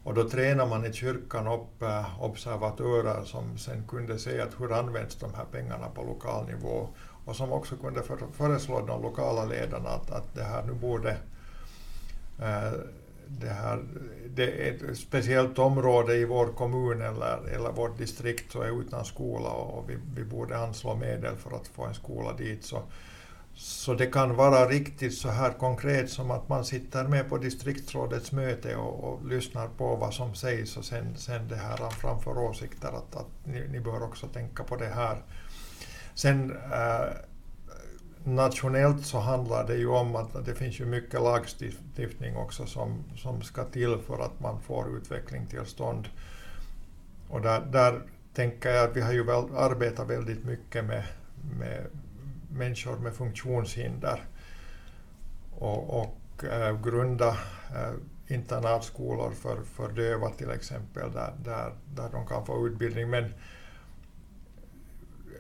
Och 0.04 0.14
då 0.14 0.30
tränar 0.30 0.66
man 0.66 0.86
i 0.86 0.94
kyrkan 0.94 1.48
upp 1.48 1.82
eh, 1.82 2.24
observatörer 2.24 3.24
som 3.24 3.58
sen 3.58 3.84
kunde 3.88 4.20
se 4.20 4.42
att 4.42 4.62
hur 4.62 4.74
används 4.74 5.16
de 5.16 5.34
här 5.34 5.46
pengarna 5.52 5.90
på 5.90 6.04
lokal 6.04 6.46
nivå 6.46 6.88
och 7.26 7.36
som 7.36 7.52
också 7.52 7.76
kunde 7.76 8.04
föreslå 8.34 8.86
de 8.86 9.02
lokala 9.02 9.46
ledarna 9.46 9.90
att, 9.90 10.12
att 10.12 10.36
det 10.36 10.44
här 10.44 10.64
nu 10.64 10.74
borde 10.74 11.12
eh, 12.40 12.72
det, 13.28 13.50
här, 13.50 13.84
det 14.36 14.68
är 14.68 14.92
ett 14.92 14.98
speciellt 14.98 15.60
område 15.60 16.16
i 16.16 16.26
vår 16.26 16.48
kommun 16.48 17.02
eller, 17.02 17.48
eller 17.56 17.72
vårt 17.72 17.98
distrikt 17.98 18.52
så 18.52 18.62
är 18.62 18.82
utan 18.82 19.06
skola 19.06 19.50
och 19.50 19.90
vi, 19.90 19.98
vi 20.16 20.24
borde 20.24 20.58
anslå 20.58 20.96
medel 20.96 21.36
för 21.36 21.56
att 21.56 21.68
få 21.68 21.86
en 21.86 21.94
skola 21.94 22.34
dit. 22.34 22.64
Så, 22.64 22.82
så 23.60 23.94
det 23.94 24.06
kan 24.06 24.36
vara 24.36 24.66
riktigt 24.66 25.18
så 25.18 25.30
här 25.30 25.52
konkret 25.52 26.10
som 26.10 26.32
att 26.32 26.50
man 26.50 26.66
sitter 26.66 27.08
med 27.08 27.30
på 27.30 27.38
distriktsrådets 27.38 28.32
möte 28.32 28.76
och, 28.76 29.04
och 29.04 29.26
lyssnar 29.26 29.68
på 29.68 29.96
vad 29.96 30.14
som 30.14 30.36
sägs 30.36 30.78
och 30.78 30.86
sen, 30.86 31.18
sen 31.18 31.48
det 31.48 31.56
här 31.56 31.90
framför 31.90 32.38
åsikter 32.38 32.88
att, 32.88 33.16
att 33.16 33.46
ni, 33.46 33.68
ni 33.68 33.80
bör 33.80 34.04
också 34.04 34.28
tänka 34.28 34.64
på 34.64 34.76
det 34.76 34.88
här. 34.88 35.24
Sen 36.14 36.52
eh, 36.52 37.08
nationellt 38.24 39.06
så 39.06 39.20
handlar 39.20 39.68
det 39.68 39.76
ju 39.76 39.88
om 39.88 40.16
att 40.16 40.46
det 40.46 40.56
finns 40.56 40.80
ju 40.80 40.86
mycket 40.86 41.22
lagstiftning 41.22 42.36
också 42.36 42.66
som, 42.66 43.04
som 43.18 43.42
ska 43.42 43.64
till 43.64 43.98
för 44.08 44.26
att 44.26 44.40
man 44.40 44.62
får 44.62 44.98
utveckling 44.98 45.48
till 45.48 45.66
stånd. 45.66 46.08
Och 47.30 47.42
där, 47.42 47.62
där 47.62 48.02
tänker 48.34 48.70
jag 48.70 48.90
att 48.90 48.96
vi 48.96 49.02
har 49.02 49.14
ju 49.14 49.24
väl 49.24 49.44
arbetat 49.58 50.10
väldigt 50.10 50.46
mycket 50.46 50.86
med, 50.86 51.04
med 51.60 51.86
människor 52.50 52.98
med 52.98 53.14
funktionshinder 53.14 54.24
och, 55.52 56.02
och 56.02 56.44
äh, 56.44 56.82
grunda 56.82 57.30
äh, 57.76 57.94
internatskolor 58.28 59.32
för, 59.32 59.62
för 59.62 59.92
döva 59.92 60.30
till 60.30 60.52
exempel 60.52 61.12
där, 61.12 61.34
där, 61.44 61.74
där 61.96 62.10
de 62.12 62.28
kan 62.28 62.46
få 62.46 62.68
utbildning. 62.68 63.10
Men 63.10 63.34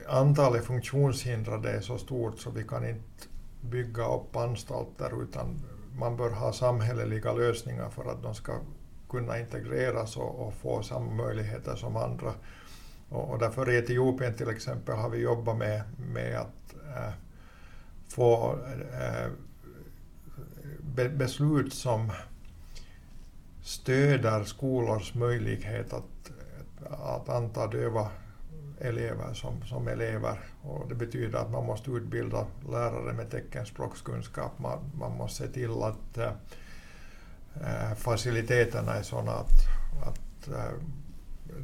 antalet 0.07 0.65
funktionshindrade 0.65 1.71
är 1.71 1.81
så 1.81 1.97
stort 1.97 2.39
så 2.39 2.49
vi 2.51 2.63
kan 2.63 2.89
inte 2.89 3.27
bygga 3.61 4.07
upp 4.07 4.35
anstalter 4.35 5.23
utan 5.23 5.61
man 5.97 6.17
bör 6.17 6.29
ha 6.29 6.53
samhälleliga 6.53 7.33
lösningar 7.33 7.89
för 7.89 8.11
att 8.11 8.23
de 8.23 8.35
ska 8.35 8.53
kunna 9.09 9.39
integreras 9.39 10.17
och, 10.17 10.47
och 10.47 10.53
få 10.53 10.83
samma 10.83 11.11
möjligheter 11.13 11.75
som 11.75 11.95
andra. 11.95 12.33
Och, 13.09 13.29
och 13.29 13.39
därför 13.39 13.69
i 13.69 13.77
Etiopien 13.77 14.33
till 14.33 14.49
exempel 14.49 14.95
har 14.95 15.09
vi 15.09 15.17
jobbat 15.17 15.57
med, 15.57 15.81
med 16.13 16.39
att 16.39 16.75
Eh, 16.95 17.13
få 18.07 18.59
äh, 18.65 19.25
eh, 19.25 19.31
be, 20.79 21.09
beslut 21.09 21.73
som 21.73 22.11
stöder 23.61 24.43
skolors 24.43 25.13
möjlighet 25.13 25.93
att, 25.93 26.31
att 26.89 27.29
anta 27.29 27.67
döva 27.67 28.09
elever 28.79 29.33
som, 29.33 29.61
som 29.61 29.87
elever. 29.87 30.39
Och 30.61 30.89
det 30.89 30.95
betyder 30.95 31.39
att 31.39 31.51
man 31.51 31.65
måste 31.65 31.91
utbilda 31.91 32.45
lärare 32.69 33.13
med 33.13 33.31
teckenspråkskunskap. 33.31 34.59
Man, 34.59 34.79
man 34.93 35.17
måste 35.17 35.43
se 35.47 35.53
till 35.53 35.83
att 35.83 36.17
äh, 36.17 37.93
faciliteterna 37.95 38.93
är 38.93 39.03
sådana 39.03 39.31
att, 39.31 39.51
att 40.07 40.47
äh, 40.47 40.73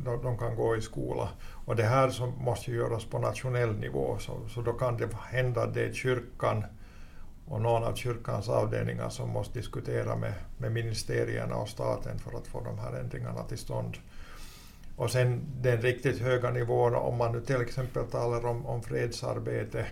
de, 0.04 0.24
de, 0.24 0.38
kan 0.38 0.56
gå 0.56 0.76
i 0.76 0.82
skola. 0.82 1.30
Och 1.66 1.76
det 1.76 1.84
här 1.84 2.10
som 2.10 2.34
måste 2.40 2.72
göras 2.72 3.06
på 3.06 3.20
nationell 3.20 3.76
nivå, 3.76 4.18
så, 4.20 4.50
så 4.50 4.62
då 4.62 4.74
kan 4.74 4.98
det 4.98 5.10
hända 5.30 5.64
att 5.64 5.74
det 5.74 5.86
är 5.86 5.94
kyrkan 5.94 6.64
och 7.48 7.62
någon 7.62 7.84
av 7.84 7.96
kyrkans 7.96 8.50
avdelningar 8.50 9.10
som 9.10 9.30
måste 9.30 9.60
diskutera 9.60 10.16
med, 10.16 10.34
med 10.58 10.72
ministerierna 10.72 11.56
och 11.56 11.70
staten 11.70 12.20
för 12.20 12.38
att 12.38 12.48
få 12.48 12.64
de 12.64 12.80
här 12.80 12.94
ändringarna 12.94 13.44
till 13.44 13.58
stånd. 13.58 13.98
Och 14.96 15.12
sen 15.12 15.42
den 15.62 15.82
riktigt 15.82 16.20
höga 16.20 16.52
nivån, 16.52 16.96
om 16.96 17.18
man 17.18 17.32
nu 17.32 17.42
till 17.42 17.62
exempel 17.62 18.06
talar 18.06 18.46
om, 18.46 18.66
om 18.66 18.84
fredsarbete, 18.84 19.86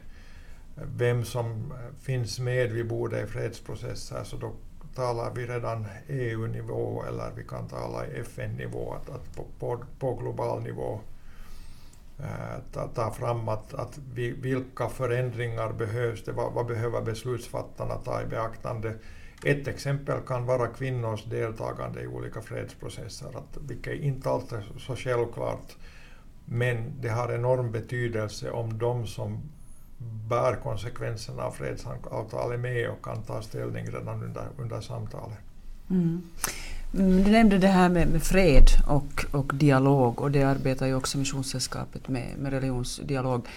vem 0.76 1.26
som 1.26 1.74
finns 2.02 2.40
med 2.40 2.72
vid 2.72 2.88
bordet 2.88 3.24
i 3.24 3.32
fredsprocesser, 3.32 4.24
så 4.24 4.38
då 4.38 4.52
talar 4.96 5.32
vi 5.36 5.46
redan 5.46 5.86
EU-nivå 6.08 7.04
eller 7.08 7.32
vi 7.36 7.44
kan 7.44 7.68
tala 7.68 8.06
FN-nivå, 8.06 8.94
att, 8.94 9.10
att 9.10 9.36
på, 9.36 9.46
på, 9.60 9.84
på, 10.00 10.16
global 10.16 10.64
nivå 10.64 11.00
Eh, 12.20 12.60
ta, 12.72 12.88
ta, 12.88 13.12
fram 13.12 13.50
att, 13.50 13.74
att 13.74 14.00
vi, 14.14 14.32
vilka 14.32 14.90
förändringar 14.90 15.74
behövs 15.74 16.24
det, 16.24 16.32
vad, 16.32 16.54
vad 16.54 16.66
behöver 16.66 17.02
beslutsfattarna 17.02 17.96
ta 17.96 18.22
i 18.22 18.26
beaktande 18.26 18.94
ett 19.44 19.68
exempel 19.68 20.22
kan 20.22 20.46
vara 20.46 20.68
kvinnors 20.68 21.24
deltagande 21.24 22.02
i 22.02 22.08
olika 22.08 22.42
fredsprocesser, 22.42 23.38
att, 23.38 23.58
vilket 23.68 24.02
inte 24.02 24.30
alltid 24.30 24.58
är 24.58 24.80
så 24.80 24.96
självklart. 24.96 25.76
Men 26.46 27.02
det 27.02 27.10
har 27.10 27.34
enorm 27.34 27.72
betydelse 27.72 28.52
om 28.52 28.78
de 28.78 29.08
som 29.08 29.42
bär 30.30 30.56
konsekvenserna 30.56 31.44
av 31.44 31.52
fredsavtalet 31.52 32.60
med 32.60 32.90
och 32.90 33.06
kan 33.06 33.24
ta 33.24 33.42
ställning 33.42 33.86
redan 33.86 34.24
under, 34.24 34.48
under 34.58 34.82
samtalet. 34.82 35.38
Mm. 35.90 36.22
Mm, 36.94 37.24
du 37.24 37.32
nämnde 37.32 37.58
det 37.58 37.68
här 37.68 37.90
med, 37.90 38.08
med, 38.08 38.24
fred 38.24 38.68
och, 38.88 39.26
och 39.32 39.56
dialog 39.56 40.22
och 40.22 40.32
det 40.32 40.44
arbetar 40.44 40.88
ju 40.88 40.96
också 40.96 41.18
Missionssällskapet 41.18 42.08
med, 42.08 42.38
med 42.38 42.54
religionsdialog. 42.54 43.48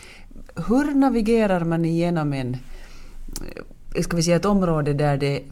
Hur 0.69 0.95
navigerar 0.95 1.65
man 1.65 1.85
igenom 1.85 2.33
en 2.33 2.57
eh, 3.95 4.03
ska 4.03 4.17
vi 4.17 4.23
säga 4.23 4.37
ett 4.37 4.45
område 4.45 4.93
där 4.93 5.17
det 5.17 5.43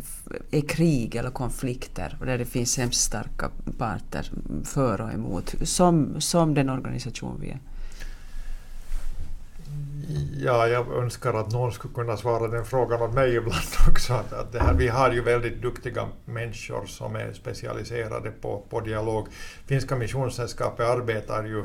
är 0.50 0.60
krig 0.60 1.14
eller 1.14 1.30
konflikter 1.30 2.16
och 2.20 2.26
där 2.26 2.38
det 2.38 2.44
finns 2.44 2.78
hemskt 2.78 3.00
starka 3.00 3.50
parter 3.78 4.30
för 4.64 5.00
och 5.00 5.12
emot, 5.12 5.54
som, 5.62 6.20
som 6.20 6.54
den 6.54 6.70
organisation 6.70 7.38
vi 7.40 7.50
är? 7.50 7.58
Ja, 10.38 10.68
jag 10.68 10.92
önskar 10.92 11.34
att 11.34 11.52
någon 11.52 11.73
skulle 11.73 11.94
kunna 11.94 12.16
svara 12.16 12.49
den 12.49 12.64
frågan 12.64 13.02
åt 13.02 13.14
mig 13.14 13.34
ibland 13.34 13.64
också. 13.88 14.12
Att 14.12 14.52
det 14.52 14.61
här, 14.61 14.75
vi 14.75 14.88
har 14.88 15.12
ju 15.12 15.20
väldigt 15.20 15.62
duktiga 15.62 16.08
människor 16.25 16.87
som 16.87 17.16
är 17.16 17.32
specialiserade 17.32 18.30
på, 18.30 18.62
på 18.70 18.80
dialog. 18.80 19.28
Finska 19.66 19.96
Missionssällskapet 19.96 20.87
arbetar 20.87 21.44
ju 21.44 21.64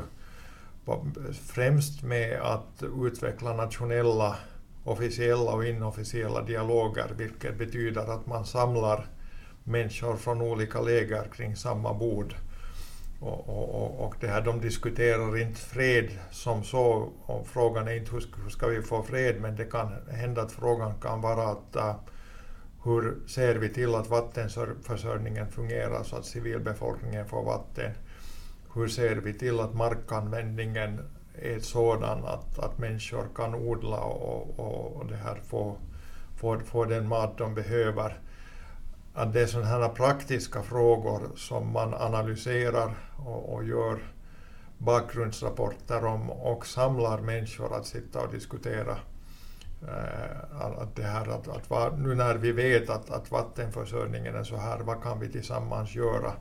på, 0.84 1.06
främst 1.46 2.02
med 2.02 2.40
att 2.40 2.82
utveckla 3.06 3.54
nationella 3.54 4.36
officiella 4.84 5.50
och 5.52 5.64
inofficiella 5.64 6.42
dialoger, 6.42 7.06
vilket 7.16 7.58
betyder 7.58 8.14
att 8.14 8.26
man 8.26 8.44
samlar 8.44 9.06
människor 9.64 10.16
från 10.16 10.40
olika 10.40 10.80
läger 10.80 11.24
kring 11.36 11.56
samma 11.56 11.94
bord. 11.94 12.34
Och, 13.20 13.48
och, 13.48 14.06
och 14.06 14.14
det 14.20 14.26
här, 14.26 14.40
de 14.40 14.60
diskuterar 14.60 15.38
inte 15.38 15.60
fred 15.60 16.10
som 16.30 16.64
så, 16.64 17.12
och 17.26 17.46
frågan 17.46 17.88
är 17.88 17.94
inte 17.94 18.10
hur, 18.10 18.24
hur 18.42 18.50
ska 18.50 18.66
vi 18.66 18.82
få 18.82 19.02
fred, 19.02 19.40
men 19.40 19.56
det 19.56 19.64
kan 19.64 19.92
hända 20.10 20.42
att 20.42 20.52
frågan 20.52 20.94
kan 21.00 21.20
vara 21.20 21.42
att 21.42 21.76
uh, 21.76 21.94
hur 22.84 23.18
ser 23.26 23.54
vi 23.54 23.68
till 23.68 23.94
att 23.94 24.10
vattenförsörjningen 24.10 25.48
fungerar 25.48 26.02
så 26.02 26.16
att 26.16 26.26
civilbefolkningen 26.26 27.26
får 27.26 27.44
vatten? 27.44 27.92
Hur 28.74 28.88
ser 28.88 29.16
vi 29.16 29.34
till 29.34 29.60
att 29.60 29.74
markanvändningen 29.74 31.00
är 31.34 31.58
sådan 31.58 32.24
att, 32.24 32.58
att 32.58 32.78
människor 32.78 33.28
kan 33.36 33.54
odla 33.54 34.00
och, 34.00 34.58
och, 34.58 34.96
och 34.96 35.06
det 35.06 35.16
här 35.16 35.40
få, 35.46 35.76
få, 36.36 36.60
få 36.60 36.84
den 36.84 37.08
mat 37.08 37.38
de 37.38 37.54
behöver. 37.54 38.18
Att 39.14 39.32
det 39.32 39.40
är 39.42 39.46
sådana 39.46 39.68
här 39.68 39.88
praktiska 39.88 40.62
frågor 40.62 41.20
som 41.36 41.72
man 41.72 41.94
analyserar 41.94 42.94
och, 43.16 43.54
och 43.54 43.64
gör 43.64 43.98
bakgrundsrapporter 44.78 46.04
om 46.04 46.30
och 46.30 46.66
samlar 46.66 47.20
människor 47.20 47.76
att 47.76 47.86
sitta 47.86 48.20
och 48.20 48.32
diskutera. 48.32 48.96
Eh, 49.88 50.60
att 50.60 50.96
det 50.96 51.02
här, 51.02 51.28
att, 51.28 51.48
att 51.48 51.70
va, 51.70 51.92
nu 51.96 52.14
när 52.14 52.34
vi 52.34 52.52
vet 52.52 52.90
att, 52.90 53.10
att 53.10 53.30
vattenförsörjningen 53.30 54.34
är 54.34 54.44
så 54.44 54.56
här, 54.56 54.78
vad 54.78 55.02
kan 55.02 55.20
vi 55.20 55.28
tillsammans 55.28 55.94
göra? 55.94 56.32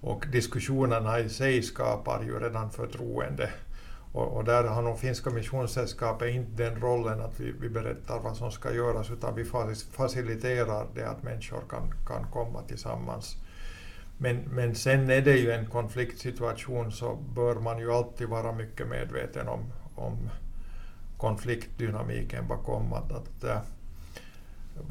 Och 0.00 0.26
diskussionerna 0.32 1.20
i 1.20 1.28
sig 1.28 1.62
skapar 1.62 2.22
ju 2.22 2.38
redan 2.38 2.70
förtroende. 2.70 3.50
Och, 4.12 4.36
och, 4.36 4.44
där 4.44 4.64
har 4.64 4.82
nog 4.82 4.98
Finska 4.98 5.30
Missionssällskapet 5.30 6.34
inte 6.34 6.62
den 6.62 6.80
rollen 6.80 7.20
att 7.20 7.40
vi, 7.40 7.52
vi 7.60 7.68
berättar 7.68 8.20
vad 8.20 8.36
som 8.36 8.50
ska 8.50 8.74
göras 8.74 9.10
utan 9.10 9.34
vi 9.34 9.44
faciliterar 9.90 10.86
det 10.94 11.10
att 11.10 11.22
människor 11.22 11.62
kan, 11.70 11.94
kan 12.06 12.26
komma 12.32 12.62
tillsammans. 12.62 13.36
Men, 14.18 14.36
men 14.36 14.74
sen 14.74 15.10
är 15.10 15.20
det 15.20 15.36
ju 15.36 15.52
en 15.52 15.66
konfliktsituation 15.66 16.92
så 16.92 17.14
bör 17.34 17.54
man 17.54 17.78
ju 17.78 17.92
alltid 17.92 18.28
vara 18.28 18.52
mycket 18.52 18.88
medveten 18.88 19.48
om, 19.48 19.72
om 19.94 20.30
konfliktdynamiken 21.16 22.48
bakom. 22.48 22.92
Att, 22.92 23.12
att, 23.12 23.44
äh, 23.44 23.58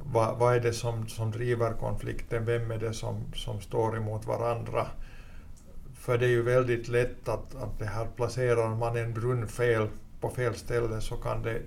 vad, 0.05 0.37
vad 0.37 0.55
är 0.55 0.59
det 0.59 0.73
som, 0.73 1.07
som 1.07 1.31
driver 1.31 1.73
konflikten? 1.73 2.45
Vem 2.45 2.71
är 2.71 2.77
det 2.77 2.93
som, 2.93 3.33
som 3.35 3.61
står 3.61 3.97
emot 3.97 4.25
varandra? 4.25 4.87
För 6.01 6.17
det 6.17 6.25
är 6.25 6.29
ju 6.29 6.41
väldigt 6.41 6.88
lätt 6.88 7.29
att, 7.29 7.55
att 7.55 7.79
det 7.79 7.86
här 7.86 8.08
placerar 8.15 8.75
man 8.75 8.98
en 8.98 9.13
brunn 9.13 9.48
fel 9.48 9.88
på 10.20 10.29
fel 10.29 10.55
ställe 10.55 11.01
så 11.01 11.15
kan 11.15 11.43
det 11.43 11.62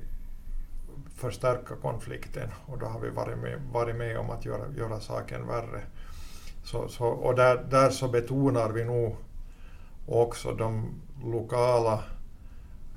förstärka 1.17 1.77
konflikten 1.77 2.49
och 2.67 2.79
då 2.79 2.87
har 2.87 3.01
vi 3.01 3.11
varit 3.11 3.39
med, 3.39 3.61
varit 3.73 3.97
med 3.97 4.19
om 4.19 4.31
att 4.31 4.45
göra, 4.45 4.73
göra 4.77 5.01
saken 5.01 5.47
värre. 5.47 5.83
Så, 6.65 6.89
så, 6.89 7.07
och 7.07 7.35
där, 7.35 7.67
där 7.71 7.91
så 7.91 8.09
betonar 8.09 8.71
vi 8.71 8.85
nog 8.85 9.17
också 10.07 10.53
de 10.53 11.01
lokala 11.25 12.05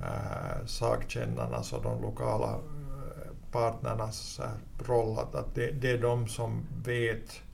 äh, 0.01 0.65
sakkännarna, 0.65 1.55
alltså 1.57 1.79
de 1.79 2.01
lokala 2.01 2.49
eh, 2.49 3.31
partnernas 3.51 4.39
äh, 4.39 4.85
roll, 4.87 5.19
att, 5.19 5.35
att 5.35 5.55
det, 5.55 5.71
det, 5.71 5.91
är 5.91 5.97
de 5.97 6.27
som 6.27 6.65
vet 6.83 7.29
äh, 7.29 7.46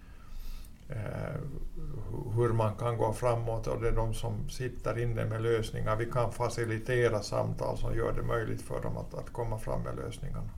hur 2.35 2.53
man 2.53 2.75
kan 2.75 2.97
gå 2.97 3.13
framåt 3.13 3.67
och 3.67 3.81
det 3.81 3.87
är 3.87 3.91
de 3.91 4.13
som 4.13 4.49
sitter 4.49 4.99
inne 4.99 5.25
med 5.25 5.41
lösningar. 5.41 5.95
Vi 5.95 6.05
kan 6.05 6.31
facilitera 6.31 7.19
samtal 7.19 7.77
som 7.77 7.95
gör 7.95 8.13
det 8.13 8.21
möjligt 8.21 8.61
för 8.61 8.81
dem 8.81 8.97
att, 8.97 9.13
att 9.13 9.33
komma 9.33 9.59
fram 9.59 9.81
med 9.81 9.95
lösningarna. 9.95 10.49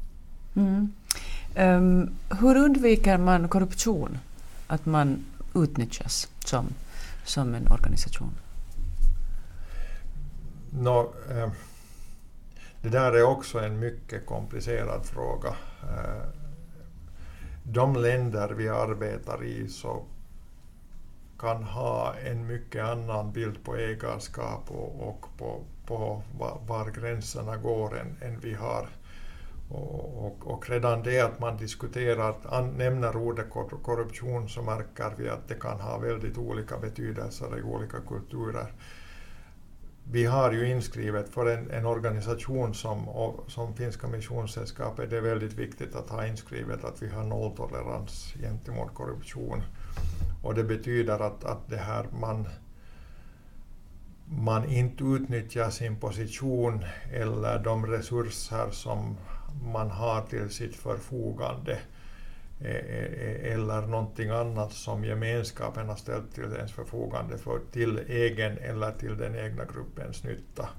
Mm. 0.55 0.93
Um, 1.57 2.15
hur 2.39 2.57
undviker 2.57 3.17
man 3.17 3.49
korruption? 3.49 4.17
Att 4.67 4.85
man 4.85 5.25
utnyttjas 5.55 6.29
som, 6.45 6.65
som 7.23 7.53
en 7.53 7.67
organisation? 7.71 8.31
No, 10.69 11.13
eh, 11.29 11.49
det 12.81 12.89
där 12.89 13.13
är 13.13 13.23
också 13.23 13.59
en 13.59 13.79
mycket 13.79 14.25
komplicerad 14.25 15.05
fråga. 15.05 15.49
Eh, 15.83 16.29
de 17.63 17.95
länder 17.95 18.49
vi 18.49 18.69
arbetar 18.69 19.43
i 19.43 19.67
så 19.67 20.03
kan 21.39 21.63
ha 21.63 22.13
en 22.13 22.47
mycket 22.47 22.83
annan 22.83 23.31
bild 23.31 23.63
på 23.63 23.75
ägarskap 23.75 24.71
och, 24.71 25.09
och 25.09 25.25
på, 25.37 25.63
på 25.85 26.21
var, 26.39 26.59
var 26.67 26.91
gränserna 26.91 27.57
går 27.57 27.99
än, 27.99 28.17
än 28.21 28.39
vi 28.39 28.53
har. 28.53 28.87
Och, 29.69 30.25
och, 30.25 30.47
och, 30.47 30.69
redan 30.69 31.03
det 31.03 31.19
att 31.19 31.39
man 31.39 31.57
diskuterar, 31.57 32.35
an, 32.45 32.69
nämner 32.77 33.17
ordet 33.17 33.49
korruption 33.83 34.49
så 34.49 34.61
märker 34.61 35.11
vi 35.17 35.29
att 35.29 35.47
det 35.47 35.55
kan 35.55 35.79
ha 35.79 35.97
väldigt 35.97 36.37
olika 36.37 36.77
betydelser 36.77 37.57
i 37.59 37.61
olika 37.61 37.97
kulturer. 38.07 38.73
Vi 40.11 40.25
har 40.25 40.51
ju 40.51 40.69
inskrivet 40.69 41.29
för 41.29 41.45
en, 41.45 41.71
en 41.71 41.85
organisation 41.85 42.73
som, 42.73 43.05
som 43.47 43.75
Finska 43.75 44.07
Missionssällskapet, 44.07 45.09
det 45.09 45.17
är 45.17 45.21
väldigt 45.21 45.53
viktigt 45.53 45.95
att 45.95 46.09
ha 46.09 46.27
inskrivet 46.27 46.83
att 46.83 47.01
vi 47.01 47.09
har 47.09 47.23
nolltolerans 47.23 48.33
gentemot 48.41 48.93
korruption. 48.93 49.63
Och 50.45 50.55
det 50.55 50.63
betyder 50.63 51.19
att, 51.19 51.43
att 51.43 51.69
det 51.69 51.77
här 51.77 52.05
man, 52.19 52.47
man 54.25 54.65
inte 54.65 55.03
utnyttjar 55.03 55.69
sin 55.69 55.99
position 55.99 56.85
eller 57.13 57.59
de 57.59 57.85
resurser 57.85 58.71
som 58.71 59.17
man 59.73 59.91
har 59.91 60.21
till 60.21 60.49
sitt 60.49 60.75
förfogande 60.75 61.79
e, 62.61 62.67
e, 62.67 63.07
e, 63.21 63.53
eller 63.53 63.81
någonting 63.81 64.29
annat 64.29 64.71
som 64.71 65.05
gemenskapen 65.05 65.89
har 65.89 65.95
ställt 65.95 66.33
till 66.33 66.53
ens 66.55 66.71
förfogande 66.71 67.37
för 67.37 67.59
till 67.71 67.97
egen 68.07 68.57
eller 68.57 68.91
till 68.91 69.17
den 69.17 69.35
egna 69.35 69.65
gruppens 69.65 70.23
nytta. 70.23 70.69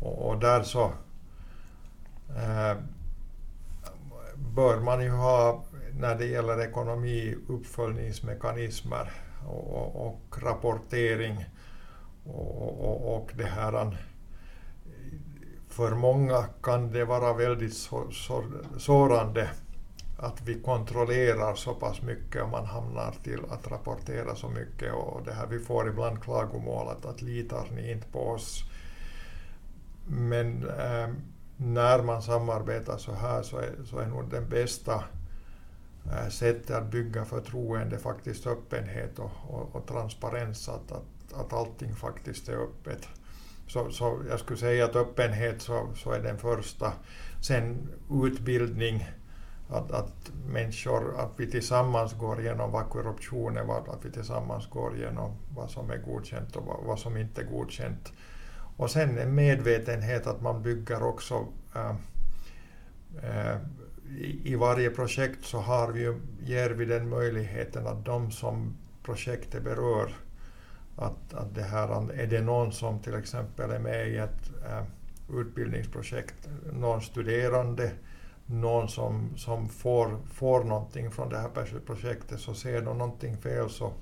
Och, 0.00 0.28
och 0.28 0.40
där 0.40 0.62
så 0.62 0.92
eh, 2.36 2.76
bör 4.54 4.80
man 4.80 5.02
ju 5.02 5.10
ha, 5.10 5.64
när 5.98 6.14
det 6.14 6.26
gäller 6.26 6.60
ekonomi, 6.60 7.36
uppföljningsmekanismer 7.48 9.12
och, 9.46 9.72
och, 9.72 10.06
och 10.06 10.42
rapportering 10.42 11.44
och, 12.24 12.80
och, 12.80 13.16
och 13.16 13.30
det 13.34 13.44
här 13.44 13.96
för 15.68 15.90
många 15.90 16.44
kan 16.62 16.92
det 16.92 17.04
vara 17.04 17.32
väldigt 17.32 17.74
så, 17.74 18.10
så, 18.10 18.44
sårande 18.78 19.50
att 20.18 20.42
vi 20.42 20.60
kontrollerar 20.60 21.54
så 21.54 21.74
pass 21.74 22.02
mycket 22.02 22.42
och 22.42 22.48
man 22.48 22.66
hamnar 22.66 23.14
till 23.22 23.40
att 23.50 23.70
rapportera 23.70 24.34
så 24.34 24.48
mycket 24.48 24.92
och 24.92 25.20
det 25.24 25.32
här, 25.32 25.46
vi 25.46 25.58
får 25.58 25.88
ibland 25.88 26.22
klagomål 26.22 26.88
att, 26.88 27.06
att 27.06 27.22
litar 27.22 27.68
ni 27.74 27.92
inte 27.92 28.08
på 28.08 28.28
oss? 28.28 28.64
Men 30.06 30.68
äh, 30.68 31.08
när 31.56 32.02
man 32.02 32.22
samarbetar 32.22 32.96
så 32.98 33.12
här 33.12 33.42
så 33.42 33.58
är, 33.58 33.70
så 33.84 33.98
är 33.98 34.06
nog 34.06 34.30
den 34.30 34.48
bästa 34.48 35.04
Äh, 36.06 36.28
sättet 36.28 36.70
att 36.70 36.90
bygga 36.90 37.24
förtroende 37.24 37.98
faktiskt 37.98 38.46
öppenhet 38.46 39.18
och, 39.18 39.30
och, 39.48 39.76
och 39.76 39.86
transparens, 39.86 40.68
att, 40.68 40.92
att, 40.92 41.32
att 41.34 41.52
allting 41.52 41.94
faktiskt 41.94 42.48
är 42.48 42.56
öppet. 42.56 43.08
Så, 43.66 43.90
så 43.90 44.22
jag 44.28 44.40
skulle 44.40 44.58
säga 44.58 44.84
att 44.84 44.96
öppenhet 44.96 45.62
så, 45.62 45.88
så 45.96 46.12
är 46.12 46.20
den 46.20 46.38
första. 46.38 46.92
Sen 47.40 47.88
utbildning, 48.24 49.08
att, 49.68 49.92
att 49.92 50.30
människor, 50.46 51.20
att 51.20 51.30
vi 51.36 51.50
tillsammans 51.50 52.12
går 52.12 52.40
igenom 52.40 52.70
vad 52.70 52.88
korruption 52.88 53.56
är, 53.56 53.92
att 53.92 54.04
vi 54.04 54.10
tillsammans 54.10 54.66
går 54.70 54.96
igenom 54.96 55.36
vad 55.54 55.70
som 55.70 55.90
är 55.90 55.96
godkänt 55.96 56.56
och 56.56 56.64
vad, 56.64 56.84
vad 56.84 56.98
som 56.98 57.16
inte 57.16 57.40
är 57.40 57.46
godkänt. 57.46 58.12
Och 58.76 58.90
sen 58.90 59.18
en 59.18 59.34
medvetenhet 59.34 60.26
att 60.26 60.42
man 60.42 60.62
bygger 60.62 61.02
också 61.02 61.46
äh, 61.74 61.94
äh, 63.22 63.56
i, 64.18 64.54
varje 64.54 64.90
projekt 64.90 65.44
så 65.44 65.58
har 65.58 65.92
vi, 65.92 66.14
ger 66.40 66.70
vi 66.70 66.84
den 66.84 67.08
möjligheten 67.08 67.86
att 67.86 68.04
de 68.04 68.30
som 68.30 68.76
projektet 69.02 69.62
berör 69.62 70.12
att, 70.96 71.34
att 71.34 71.54
det 71.54 71.62
här, 71.62 72.12
är 72.12 72.26
det 72.26 72.40
någon 72.40 72.72
som 72.72 72.98
till 72.98 73.14
exempel 73.14 73.70
är 73.70 73.78
med 73.78 74.08
i 74.08 74.16
ett 74.16 74.50
äh, 74.70 74.84
utbildningsprojekt, 75.38 76.48
någon 76.72 77.02
studerande, 77.02 77.90
någon 78.46 78.88
som, 78.88 79.36
som 79.36 79.68
får, 79.68 80.18
får 80.32 80.64
någonting 80.64 81.10
från 81.10 81.28
det 81.28 81.38
här 81.38 81.80
projektet, 81.86 82.40
så 82.40 82.54
ser 82.54 82.82
de 82.82 82.98
någonting 82.98 83.36
fel 83.36 83.70
så 83.70 83.92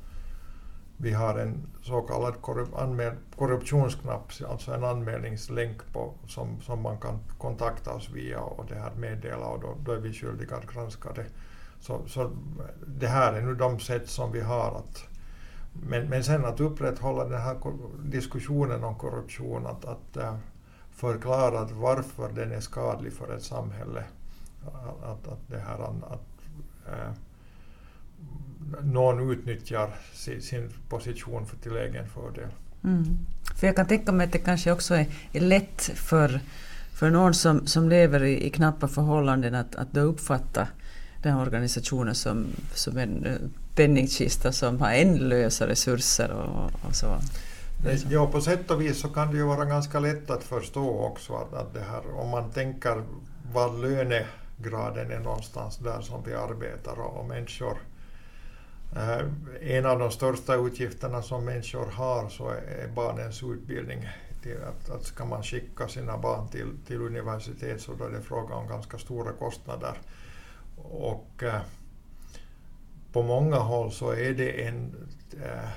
vi 1.03 1.13
har 1.13 1.39
en 1.39 1.67
så 1.83 2.01
kallad 2.03 2.41
korrup 2.41 2.77
anmäl, 2.77 3.15
korruptionsknapp, 3.37 4.33
alltså 4.49 4.73
en 4.73 4.85
anmälningslänk 4.85 5.93
på, 5.93 6.15
som, 6.27 6.61
som 6.61 6.83
man 6.83 6.99
kan 6.99 7.19
kontakta 7.39 7.93
oss 7.93 8.11
via 8.11 8.41
och 8.41 8.67
det 8.69 8.75
här 8.75 8.93
meddela 8.95 9.47
och 9.47 9.61
då, 9.61 9.77
då 9.85 9.93
är 9.93 9.99
vi 9.99 10.13
skyldiga 10.13 10.57
att 10.57 10.73
granska 10.73 11.13
det. 11.13 11.27
Så, 11.81 12.01
så 12.07 12.31
det 12.87 13.07
här 13.07 13.33
är 13.33 13.43
nu 13.43 13.55
de 13.55 13.81
sätt 13.81 14.09
som 14.09 14.33
vi 14.33 14.41
har 14.41 14.75
att 14.79 15.11
men, 15.73 16.09
men 16.09 16.25
sen 16.25 16.45
att 16.45 16.61
upprätthålla 16.61 17.25
den 17.25 17.41
här 17.41 17.57
diskussionen 18.05 18.85
om 18.85 18.95
korruption, 18.95 19.67
att, 19.67 19.85
att 19.85 20.17
äh, 20.17 20.37
förklara 20.91 21.69
varför 21.73 22.33
den 22.35 22.53
är 22.53 22.61
skadlig 22.61 23.13
för 23.13 23.35
ett 23.35 23.43
samhälle. 23.43 24.05
Att, 25.03 25.29
att, 25.29 25.49
det 25.49 25.59
här, 25.59 25.79
att 25.85 26.23
äh, 26.87 27.13
någon 28.83 29.31
utnyttjar 29.31 29.91
sin, 30.15 30.43
sin, 30.43 30.71
position 30.89 31.47
för 31.47 31.57
till 31.57 31.77
egen 31.77 32.07
fördel. 32.09 32.49
Mm. 32.85 33.19
För 33.57 33.67
jag 33.67 33.77
kan 33.77 33.87
tänka 33.87 34.13
mig 34.13 34.27
att 34.27 34.33
det 34.33 34.39
kanske 34.39 34.73
också 34.73 34.95
är, 34.95 35.07
är 35.33 35.41
lätt 35.41 35.83
för, 35.95 36.41
för 36.95 37.11
någon 37.11 37.35
som, 37.35 37.67
som 37.67 37.89
lever 37.89 38.25
i, 38.25 38.47
i 38.47 38.51
knappa 38.51 38.89
förhållanden 38.89 39.55
att, 39.55 39.75
att 39.75 39.93
då 39.93 40.01
uppfatta 40.01 40.69
den 41.23 41.33
här 41.33 41.43
organisationen 41.43 42.15
som, 42.15 42.47
som 42.75 42.99
en 42.99 43.27
eh, 43.27 43.35
penningkista 43.77 44.53
som 44.53 44.81
har 44.81 44.93
ändlösa 44.93 45.67
resurser 45.67 46.31
och, 46.31 46.89
och 46.89 46.95
så. 46.95 47.17
Ja, 48.11 48.27
på 48.27 48.41
sätt 48.41 48.71
och 48.71 48.81
vis 48.81 49.01
så 49.01 49.09
kan 49.09 49.31
det 49.31 49.37
ju 49.37 49.43
vara 49.43 49.65
ganska 49.65 50.01
lätt 50.01 50.31
att 50.31 50.45
förstå 50.45 51.01
också 51.01 51.35
att, 51.35 51.55
att 51.55 51.75
det 51.75 51.81
här, 51.81 52.15
om 52.15 52.29
man 52.29 52.51
tänker 52.51 53.03
vad 53.53 53.81
lönegraden 53.81 55.11
är 55.11 55.21
någonstans 55.21 55.77
där 55.77 56.01
som 56.01 56.23
vi 56.27 56.35
arbetar 56.35 57.01
och, 57.01 57.21
och 57.21 57.29
människor 57.29 57.77
Eh, 58.97 59.27
en 59.61 59.87
av 59.87 59.99
de 59.99 60.11
största 60.11 60.55
utgifterna 60.55 61.23
som 61.23 61.45
människor 61.45 61.87
har 61.87 62.29
så 62.29 62.49
är 62.49 62.89
barnens 62.95 63.43
utbildning. 63.43 64.09
Att, 64.69 64.91
att 64.91 65.05
ska 65.05 65.25
man 65.25 65.43
skicka 65.43 65.89
sina 65.89 66.19
barn 66.19 66.49
till, 66.49 66.69
till 66.87 67.01
universitet 67.01 67.81
så 67.81 67.95
då 67.95 68.05
är 68.05 68.11
det 68.11 68.21
fråga 68.21 68.55
om 68.55 68.69
ganska 68.69 68.99
stora 68.99 69.33
kostnader. 69.33 69.99
Och 70.77 71.43
eh, 71.43 71.61
på 73.13 73.23
många 73.23 73.57
håll 73.57 73.93
så 73.93 74.11
är 74.11 74.35
det 74.35 74.67
en 74.67 75.09
eh, 75.43 75.69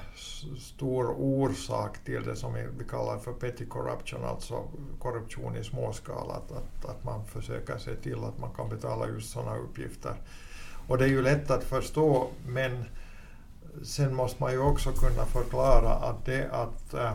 stor 0.60 1.16
orsak 1.18 1.98
till 2.06 2.24
det 2.24 2.36
som 2.36 2.54
vi 2.54 2.86
kallar 2.90 3.18
för 3.18 3.34
petty 3.34 3.66
corruption, 3.66 4.26
alltså 4.26 4.64
korruption 5.00 5.56
i 5.56 5.64
småskala, 5.64 6.34
att, 6.34 6.52
att, 6.52 6.86
att 6.86 7.04
man 7.04 7.26
försöker 7.26 7.78
se 7.78 7.96
till 7.96 8.24
att 8.24 8.40
man 8.40 8.54
kan 8.54 8.70
betala 8.70 9.08
just 9.08 9.32
sådana 9.32 9.58
uppgifter. 9.58 10.16
Och 10.88 10.98
det 10.98 11.04
är 11.04 11.10
ju 11.10 11.22
lätt 11.22 11.52
att 11.52 11.64
förstå, 11.64 12.28
men 12.48 12.86
sen 13.84 14.16
måste 14.16 14.44
man 14.44 14.52
ju 14.52 14.60
också 14.60 14.92
kunna 14.92 15.26
förklara 15.26 15.90
att 15.90 16.26
det 16.26 16.50
att, 16.52 16.94
äh, 16.94 17.14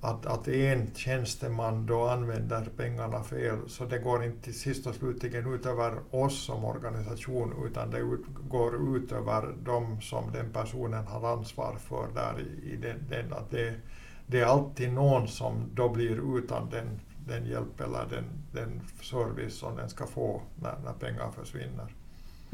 att, 0.00 0.26
att 0.26 0.48
en 0.48 0.90
tjänsteman 0.94 1.86
då 1.86 2.08
använder 2.08 2.68
pengarna 2.76 3.22
fel, 3.22 3.58
så 3.68 3.84
det 3.84 3.98
går 3.98 4.24
inte 4.24 4.44
till 4.44 4.58
sist 4.58 4.86
och 4.86 4.94
slutligen 4.94 5.54
ut 5.54 5.66
över 5.66 5.98
oss 6.10 6.44
som 6.44 6.64
organisation, 6.64 7.66
utan 7.66 7.90
det 7.90 7.98
ut, 7.98 8.24
går 8.48 8.96
ut 8.96 9.12
över 9.12 9.54
de 9.64 10.00
som 10.00 10.32
den 10.32 10.52
personen 10.52 11.06
har 11.06 11.32
ansvar 11.32 11.76
för 11.78 12.08
där 12.14 12.44
i 12.62 12.76
den, 12.76 13.06
den 13.08 13.32
att 13.32 13.50
det, 13.50 13.74
det 14.26 14.40
är 14.40 14.46
alltid 14.46 14.92
någon 14.92 15.28
som 15.28 15.70
då 15.74 15.88
blir 15.88 16.38
utan 16.38 16.70
den, 16.70 17.00
den 17.26 17.46
hjälp 17.46 17.80
eller 17.80 18.06
den, 18.10 18.24
den 18.52 18.80
service 19.02 19.54
som 19.58 19.76
den 19.76 19.88
ska 19.88 20.06
få 20.06 20.42
när, 20.62 20.74
när 20.84 20.92
pengar 20.92 21.30
försvinner. 21.30 21.86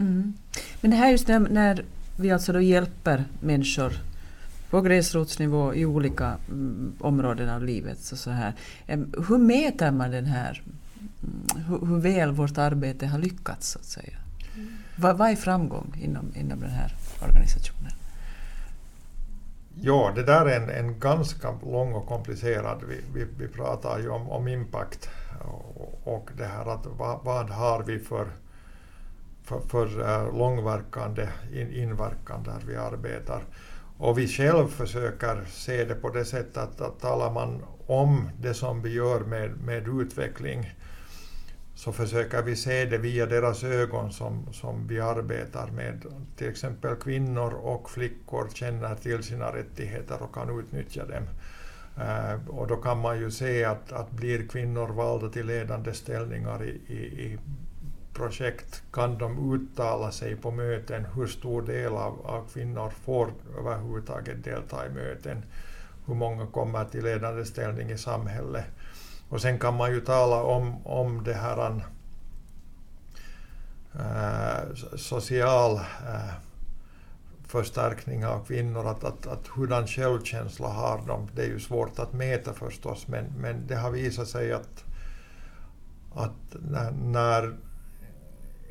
Mm. 0.01 0.33
Men 0.81 0.91
det 0.91 0.97
här 0.97 1.11
just 1.11 1.29
när, 1.29 1.39
när 1.39 1.85
vi 2.17 2.31
alltså 2.31 2.53
då 2.53 2.61
hjälper 2.61 3.25
människor 3.41 3.93
på 4.71 4.81
gräsrotsnivå 4.81 5.75
i 5.75 5.85
olika 5.85 6.37
mm, 6.49 6.93
områden 7.01 7.49
av 7.49 7.65
livet. 7.65 7.99
Så, 7.99 8.17
så 8.17 8.31
här. 8.31 8.55
Hur 9.29 9.39
mäter 9.39 9.91
man 9.91 10.11
den 10.11 10.27
här, 10.27 10.63
mm, 10.65 11.67
hur, 11.69 11.87
hur 11.87 12.01
väl 12.01 12.31
vårt 12.31 12.59
arbete 12.59 13.07
har 13.07 13.19
lyckats 13.19 13.69
så 13.69 13.79
att 13.79 13.85
säga? 13.85 14.19
Mm. 14.55 14.69
Vad, 14.97 15.19
vad 15.19 15.31
är 15.31 15.37
framgång 15.37 16.01
inom, 16.03 16.33
inom 16.37 16.61
den 16.61 16.71
här 16.71 16.93
organisationen? 17.29 17.93
Ja, 19.83 20.13
det 20.15 20.23
där 20.23 20.47
är 20.47 20.61
en, 20.61 20.71
en 20.71 21.01
ganska 21.01 21.53
lång 21.63 21.95
och 21.95 22.07
komplicerad, 22.07 22.85
vi, 22.89 23.01
vi, 23.15 23.27
vi 23.39 23.49
pratar 23.49 23.99
ju 23.99 24.09
om, 24.09 24.31
om 24.31 24.49
impact 24.49 25.09
och, 25.45 26.01
och 26.15 26.31
det 26.37 26.47
här 26.47 26.75
att 26.75 26.87
vad, 26.87 27.25
vad 27.25 27.51
har 27.51 27.83
vi 27.83 27.99
för 27.99 28.27
för, 29.51 29.61
för 29.61 30.01
eh, 30.01 30.39
långverkande 30.39 31.29
in, 31.53 31.73
inverkan 31.73 32.43
där 32.43 32.63
vi 32.67 32.77
arbetar. 32.77 33.43
Och 33.99 34.19
vi 34.19 34.29
själv 34.29 34.69
försöker 34.69 35.45
se 35.45 35.85
det 35.85 35.95
på 35.95 36.09
det 36.09 36.25
sättet 36.25 36.57
att, 36.57 36.81
att 36.81 37.01
talar 37.01 37.33
man 37.33 37.63
om 37.87 38.31
det 38.41 38.55
som 38.55 38.83
vi 38.83 38.93
gör 38.93 39.21
med, 39.21 39.51
med 39.65 39.89
utveckling 39.89 40.75
så 41.75 41.93
försöker 41.93 42.43
vi 42.43 42.57
se 42.57 42.85
det 42.85 42.99
via 42.99 43.27
deras 43.27 43.65
ögon 43.65 44.13
som, 44.13 44.53
som 44.53 44.87
vi 44.87 45.01
arbetar 45.01 45.71
med. 45.71 46.05
Till 46.37 46.49
exempel 46.49 46.97
kvinnor 46.97 47.53
och 47.53 47.91
flickor 47.91 48.49
känner 48.55 48.95
till 48.95 49.23
sina 49.23 49.57
rättigheter 49.57 50.23
och 50.23 50.35
kan 50.35 50.59
utnyttja 50.59 51.05
dem. 51.07 51.25
Uh, 51.99 52.49
och 52.49 52.67
då 52.67 52.77
kan 52.77 52.99
man 52.99 53.19
ju 53.19 53.31
se 53.31 53.65
att, 53.65 53.93
att 53.93 54.11
blir 54.11 54.49
kvinnor 54.49 54.89
valda 54.89 55.29
till 55.29 55.47
ledande 55.47 55.93
ställningar 55.93 56.65
i, 56.65 56.81
i, 56.87 57.25
i 57.25 57.39
projekt 58.15 58.83
kan 58.93 59.19
de 59.19 59.55
uttala 59.55 60.13
sig 60.13 60.37
på 60.37 60.51
möten 60.51 61.07
hur 61.15 61.27
stor 61.27 61.63
del 61.63 61.93
av, 61.93 62.27
av 62.27 62.49
kvinnor 62.53 62.91
får 62.91 63.33
överhuvudtaget 63.59 64.45
delta 64.45 64.87
i 64.87 64.91
möten, 64.91 65.43
hur 66.07 66.15
många 66.15 66.47
kommer 66.47 66.85
till 66.85 67.05
ledande 67.05 67.45
ställning 67.45 67.91
i 67.91 67.99
samhället. 67.99 68.65
Och 69.29 69.41
sen 69.41 69.59
kan 69.59 69.77
man 69.77 69.93
ju 69.93 70.01
tala 70.01 70.43
om, 70.43 70.87
om 70.87 71.25
det 71.25 71.35
här 71.35 71.83
äh, 73.95 74.75
social 74.97 75.77
äh, 75.77 76.35
förstärkning 77.47 78.27
av 78.27 78.45
kvinnor, 78.45 78.87
att, 78.87 79.05
att, 79.05 79.27
att 79.27 79.47
hurdan 79.47 79.87
självkänsla 79.87 80.69
har 80.69 81.03
de? 81.07 81.29
Det 81.35 81.43
är 81.43 81.47
ju 81.47 81.61
svårt 81.61 81.99
att 81.99 82.13
mäta 82.13 82.53
förstås, 82.53 83.09
men, 83.09 83.25
men 83.39 83.67
det 83.67 83.77
har 83.77 83.91
visat 83.91 84.29
sig 84.29 84.53
att, 84.53 84.85
att 86.15 86.57
när, 86.71 86.91
när 86.91 87.57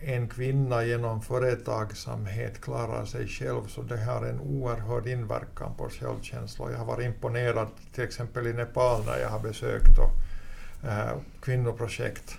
en 0.02 0.30
kvinna 0.30 0.84
genom 0.84 1.22
företagsamhet 1.22 2.62
klarar 2.62 3.06
sig 3.06 3.28
själv 3.28 3.68
så 3.68 3.82
det 3.82 3.98
har 3.98 4.26
en 4.26 4.40
oerhörd 4.40 5.08
inverkan 5.08 5.76
på 5.78 5.90
självkänsla. 5.90 6.72
Jag 6.72 6.78
har 6.78 6.86
varit 6.86 7.06
imponerad 7.06 7.68
till 7.94 8.04
exempel 8.04 8.48
i 8.48 8.54
Nepal 8.54 9.06
när 9.06 9.18
jag 9.18 9.30
har 9.30 9.40
besökt 9.40 9.98
och, 9.98 10.12
äh, 10.90 11.18
kvinnoprojekt 11.42 12.38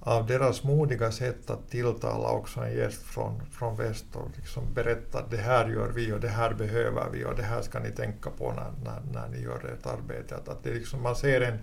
av 0.00 0.26
deras 0.26 0.64
modiga 0.64 1.12
sätt 1.12 1.50
att 1.50 1.70
tilltala 1.70 2.28
också 2.28 2.60
en 2.60 2.72
gäst 2.72 3.02
från, 3.02 3.40
från 3.52 3.76
väst 3.76 4.06
och 4.12 4.28
liksom 4.36 4.74
berätta 4.74 5.18
att 5.18 5.30
det 5.30 5.36
här 5.36 5.68
gör 5.68 5.88
vi 5.88 6.12
och 6.12 6.20
det 6.20 6.28
här 6.28 6.54
behöver 6.54 7.10
vi 7.12 7.24
och 7.24 7.36
det 7.36 7.42
här 7.42 7.62
ska 7.62 7.78
ni 7.78 7.90
tänka 7.90 8.30
på 8.30 8.52
när, 8.52 8.72
när, 8.84 9.00
när 9.12 9.28
ni 9.28 9.42
gör 9.42 9.58
ert 9.58 9.86
arbete. 9.86 10.36
Att, 10.36 10.48
att 10.48 10.64
det 10.64 10.70
liksom, 10.70 11.02
man 11.02 11.16
ser 11.16 11.40
en 11.40 11.58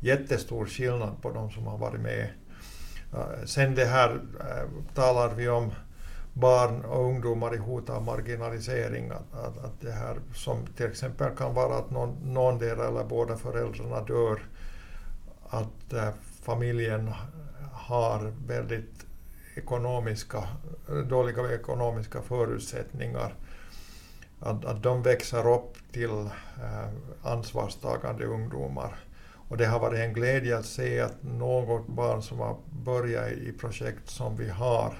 jättestor 0.00 0.66
skillnad 0.66 1.22
på 1.22 1.30
de 1.30 1.50
som 1.50 1.66
har 1.66 1.78
varit 1.78 2.00
med 2.00 2.28
Eh, 3.14 3.44
sen 3.44 3.74
det 3.74 3.84
här 3.84 4.20
eh, 4.40 4.94
talar 4.94 5.34
vi 5.34 5.48
om 5.48 5.72
barn 6.32 6.84
och 6.84 7.04
ungdomar 7.04 7.54
i 7.54 7.58
hot 7.58 7.90
av 7.90 8.02
marginalisering. 8.02 9.10
Att, 9.10 9.34
att, 9.34 9.64
att, 9.64 9.80
det 9.80 9.92
här 9.92 10.16
som 10.34 10.66
till 10.66 10.86
exempel 10.86 11.36
kan 11.36 11.54
vara 11.54 11.76
att 11.76 11.90
någon, 11.90 12.32
någon 12.32 12.62
eller 12.62 13.04
båda 13.04 13.36
föräldrarna 13.36 14.00
dör. 14.00 14.40
Att 15.48 15.92
äh, 15.92 16.08
familjen 16.42 17.10
har 17.72 18.32
väldigt 18.46 19.06
ekonomiska, 19.54 20.48
dåliga 21.08 21.54
ekonomiska 21.54 22.22
förutsättningar. 22.22 23.34
Att, 24.40 24.64
att 24.64 24.82
de 24.82 25.02
växer 25.02 25.52
upp 25.54 25.76
till 25.92 26.10
äh, 26.10 26.88
ansvarstagande 27.22 28.24
ungdomar. 28.24 28.96
Och 29.50 29.56
det 29.56 29.66
har 29.66 29.80
varit 29.80 29.98
en 29.98 30.12
glädje 30.12 30.58
att 30.58 30.66
se 30.66 31.00
att 31.00 31.22
något 31.22 31.88
barn 31.88 32.22
som 32.22 32.38
har 32.38 32.56
börjat 32.84 33.32
i 33.32 33.52
projekt 33.52 34.10
som 34.10 34.36
vi 34.36 34.50
har 34.50 34.94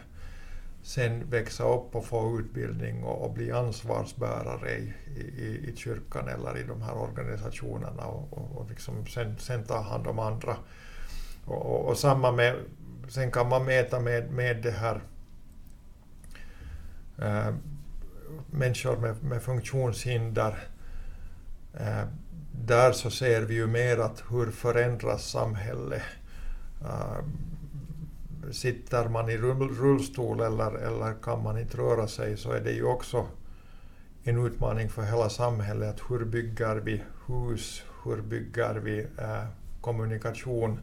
sen 0.82 1.30
växa 1.30 1.64
upp 1.64 1.96
och 1.96 2.04
få 2.04 2.38
utbildning 2.40 3.04
och, 3.04 3.24
och 3.24 3.32
bli 3.32 3.52
ansvarsbärare 3.52 4.70
i, 4.70 4.92
i, 5.16 5.70
i 5.72 5.76
kyrkan 5.76 6.28
eller 6.28 6.58
i 6.58 6.62
de 6.62 6.82
här 6.82 6.94
organisationerna 6.94 8.04
och, 8.04 8.32
och, 8.32 8.56
och 8.56 8.70
liksom 8.70 9.06
sen, 9.06 9.38
sen 9.38 9.64
ta 9.64 9.80
hand 9.80 10.06
om 10.06 10.18
andra. 10.18 10.56
Och, 11.44 11.66
och, 11.66 11.88
och, 11.88 11.96
samma 11.96 12.32
med, 12.32 12.56
sen 13.08 13.30
kan 13.30 13.48
man 13.48 13.64
mäta 13.64 14.00
med, 14.00 14.30
med 14.30 14.62
det 14.62 14.70
här 14.70 15.00
äh, 17.18 17.54
människor 18.50 18.96
med, 18.96 19.22
med 19.22 19.42
funktionshinder 19.42 20.58
äh, 21.74 22.04
där 22.52 22.92
så 22.92 23.10
ser 23.10 23.42
vi 23.42 23.54
ju 23.54 23.66
mer 23.66 23.98
att 23.98 24.22
hur 24.30 24.50
förändras 24.50 25.30
samhället. 25.30 26.02
Uh, 26.82 26.88
äh, 26.88 27.24
sitter 28.52 29.08
man 29.08 29.30
i 29.30 29.36
rullstol 29.36 30.40
eller, 30.40 30.74
eller 30.74 31.14
kan 31.22 31.42
man 31.42 31.58
inte 31.58 31.76
röra 31.76 32.08
sig 32.08 32.36
så 32.36 32.52
är 32.52 32.60
det 32.60 32.72
ju 32.72 32.84
också 32.84 33.26
en 34.22 34.46
utmaning 34.46 34.88
för 34.88 35.02
hela 35.02 35.28
samhället. 35.28 35.94
Att 35.94 36.10
hur 36.10 36.24
bygger 36.24 36.76
vi 36.76 37.02
hus? 37.26 37.82
Hur 38.04 38.22
bygger 38.22 38.74
vi 38.74 39.00
uh, 39.00 39.44
kommunikation? 39.80 40.80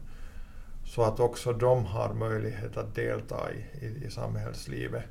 Så 0.84 1.02
att 1.02 1.20
också 1.20 1.52
de 1.52 1.84
har 1.84 2.14
möjlighet 2.14 2.76
att 2.76 2.94
delta 2.94 3.52
i, 3.52 3.86
i, 3.86 4.06
i 4.06 4.10
samhällslivet. 4.10 5.04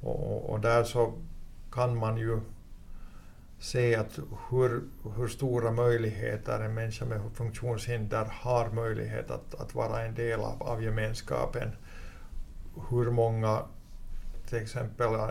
Och, 0.00 0.32
och, 0.32 0.50
och 0.50 0.60
där 0.60 0.84
så 0.84 1.12
kan 1.72 1.96
man 1.96 2.16
ju 2.16 2.40
se 3.58 3.94
att 3.94 4.18
hur, 4.50 4.82
hur 5.16 5.28
stora 5.28 5.70
möjligheter 5.70 6.60
en 6.60 6.74
människa 6.74 7.04
med 7.04 7.20
funktionshinder 7.34 8.24
har 8.30 8.70
möjlighet 8.70 9.30
att, 9.30 9.54
att 9.54 9.74
vara 9.74 10.02
en 10.02 10.14
del 10.14 10.40
av, 10.40 10.62
av 10.62 10.82
gemenskapen. 10.82 11.70
Hur 12.90 13.10
många 13.10 13.62
till 14.48 14.58
exempel 14.58 15.14
äh, 15.14 15.28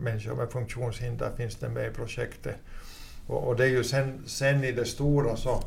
människor 0.00 0.34
med 0.34 0.50
funktionshinder 0.50 1.30
finns 1.36 1.56
det 1.56 1.68
med 1.68 1.86
i 1.86 1.94
projektet. 1.94 2.56
Och, 3.26 3.48
och, 3.48 3.56
det 3.56 3.64
är 3.64 3.68
ju 3.68 3.84
sen, 3.84 4.22
sen 4.26 4.64
i 4.64 4.72
det 4.72 4.84
stora 4.84 5.36
så 5.36 5.62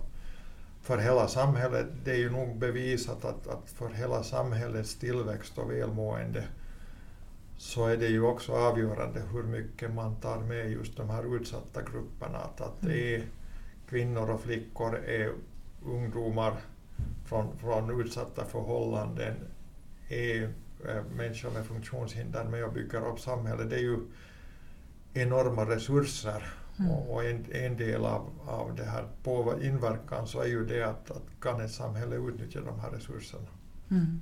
för 0.82 0.98
hela 0.98 1.28
samhället, 1.28 1.86
det 2.04 2.12
är 2.12 2.18
ju 2.18 2.30
nog 2.30 2.58
bevisat 2.58 3.26
att, 3.26 3.48
att 3.48 3.70
för 3.70 3.90
hela 3.90 4.24
samhällets 4.24 4.96
tillväxt 4.96 5.58
och 5.58 5.72
välmående 5.72 6.44
så 7.58 7.86
är 7.88 7.98
det 7.98 8.08
ju 8.08 8.22
också 8.22 8.54
avgörande 8.54 9.22
hur 9.34 9.44
mycket 9.44 9.94
man 9.94 10.16
tar 10.16 10.40
med 10.40 10.72
just 10.72 10.98
de 10.98 11.10
här 11.10 11.36
utsatta 11.36 11.82
grupperna. 11.82 12.38
Att, 12.38 12.62
att 12.62 12.82
det 12.82 13.16
är 13.16 13.24
kvinnor 13.90 14.30
och 14.30 14.42
flickor, 14.42 14.96
är 14.96 15.32
ungdomar 15.86 16.54
från, 17.26 17.58
från 17.58 18.02
utsatta 18.02 18.46
förhållanden, 18.46 19.34
är 20.10 20.44
äh, 20.88 21.04
människor 21.16 21.52
med 21.52 21.66
funktionshinder 21.66 22.44
med 22.44 22.66
och 22.66 22.74
bygger 22.74 23.08
upp 23.08 23.20
samhället. 23.20 23.70
Det 23.70 23.76
är 23.76 23.82
ju 23.82 24.00
enorma 25.14 25.66
resurser 25.66 26.54
mm. 26.80 26.92
och, 26.92 27.14
och 27.14 27.24
en, 27.24 27.46
en, 27.52 27.78
del 27.78 28.06
av, 28.06 28.30
av 28.48 28.76
det 28.76 28.86
här 28.86 29.08
på 29.24 29.54
inverkan 29.62 30.28
så 30.28 30.42
är 30.42 30.48
ju 30.48 30.66
det 30.66 30.84
att, 30.84 31.12
att 31.12 31.24
kan 31.42 31.62
ett 31.62 31.72
samhälle 31.72 32.16
utnyttja 32.16 32.62
de 32.62 32.80
här 32.80 32.90
resurserna. 32.90 33.48
Mm. 33.92 34.22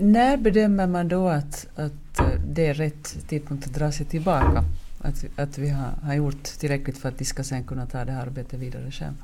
När 0.00 0.36
bedömer 0.36 0.86
man 0.86 1.08
då 1.08 1.28
att, 1.28 1.66
att 1.74 2.18
eh, 2.18 2.40
det 2.46 2.66
är 2.66 2.74
rätt 2.74 3.28
tidpunkt 3.28 3.66
att 3.66 3.74
dra 3.74 3.92
sig 3.92 4.06
tillbaka? 4.06 4.64
Att, 5.00 5.24
att 5.36 5.58
vi 5.58 5.68
har, 5.68 5.90
har 6.02 6.14
gjort 6.14 6.44
tillräckligt 6.44 6.98
för 6.98 7.08
att 7.08 7.18
de 7.18 7.24
ska 7.24 7.44
sen 7.44 7.64
kunna 7.64 7.86
ta 7.86 8.04
det 8.04 8.12
här 8.12 8.22
arbetet 8.22 8.60
vidare 8.60 8.90
själv? 8.90 9.14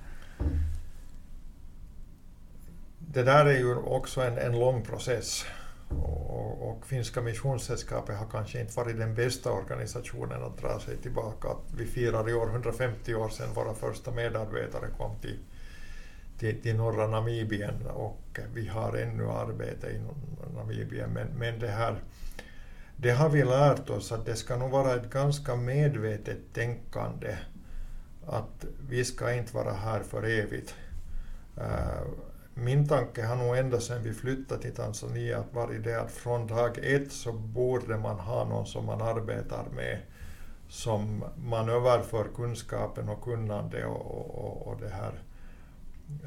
Det 2.98 3.22
där 3.22 3.46
är 3.46 3.58
ju 3.58 3.76
också 3.76 4.20
en, 4.20 4.38
en 4.38 4.52
lång 4.52 4.82
process. 4.82 5.44
och, 5.88 6.70
och 6.70 6.86
Finska 6.86 7.20
Missionssällskapet 7.20 8.16
har 8.16 8.26
kanske 8.26 8.60
inte 8.60 8.76
varit 8.76 8.98
den 8.98 9.14
bästa 9.14 9.52
organisationen 9.52 10.42
att 10.44 10.58
dra 10.58 10.80
sig 10.80 10.96
tillbaka. 10.96 11.48
Vi 11.76 11.86
firar 11.86 12.28
i 12.28 12.34
år 12.34 12.48
150 12.50 13.14
år 13.14 13.28
sedan 13.28 13.54
våra 13.54 13.74
första 13.74 14.10
medarbetare 14.10 14.86
kom 14.98 15.18
till, 15.20 15.38
till, 16.38 16.62
till 16.62 16.76
norra 16.76 17.06
Namibien 17.06 17.86
och 17.86 18.40
vi 18.54 18.68
har 18.68 18.96
ännu 18.96 19.30
arbete 19.30 19.86
i 19.86 20.00
Namibien. 20.54 21.10
Men, 21.10 21.26
men 21.26 21.58
det, 21.58 21.68
här, 21.68 22.02
det 22.96 23.10
har 23.10 23.28
vi 23.28 23.44
lärt 23.44 23.90
oss 23.90 24.12
att 24.12 24.26
det 24.26 24.36
ska 24.36 24.56
nog 24.56 24.70
vara 24.70 24.94
ett 24.94 25.10
ganska 25.10 25.56
medvetet 25.56 26.38
tänkande 26.52 27.36
att 28.26 28.64
vi 28.88 29.04
ska 29.04 29.32
inte 29.32 29.54
vara 29.54 29.72
här 29.72 30.00
för 30.00 30.22
evigt. 30.22 30.74
Eh, 31.56 32.06
min 32.54 32.88
tanke 32.88 33.24
har 33.24 33.36
nog 33.36 33.56
ända 33.56 33.80
sedan 33.80 34.02
vi 34.02 34.12
flyttade 34.12 34.62
till 34.62 34.74
Tanzania 34.74 35.44
varit 35.52 35.84
det 35.84 36.00
att 36.00 36.10
från 36.10 36.46
dag 36.46 36.78
ett 36.82 37.12
så 37.12 37.32
borde 37.32 37.96
man 37.96 38.18
ha 38.18 38.44
någon 38.44 38.66
som 38.66 38.86
man 38.86 39.02
arbetar 39.02 39.64
med 39.74 39.98
som 40.68 41.24
man 41.36 41.68
överför 41.68 42.26
kunskapen 42.36 43.08
och 43.08 43.22
kunnande 43.22 43.84
och, 43.84 44.40
och, 44.44 44.66
och 44.66 44.80
det 44.80 44.88
här 44.88 45.22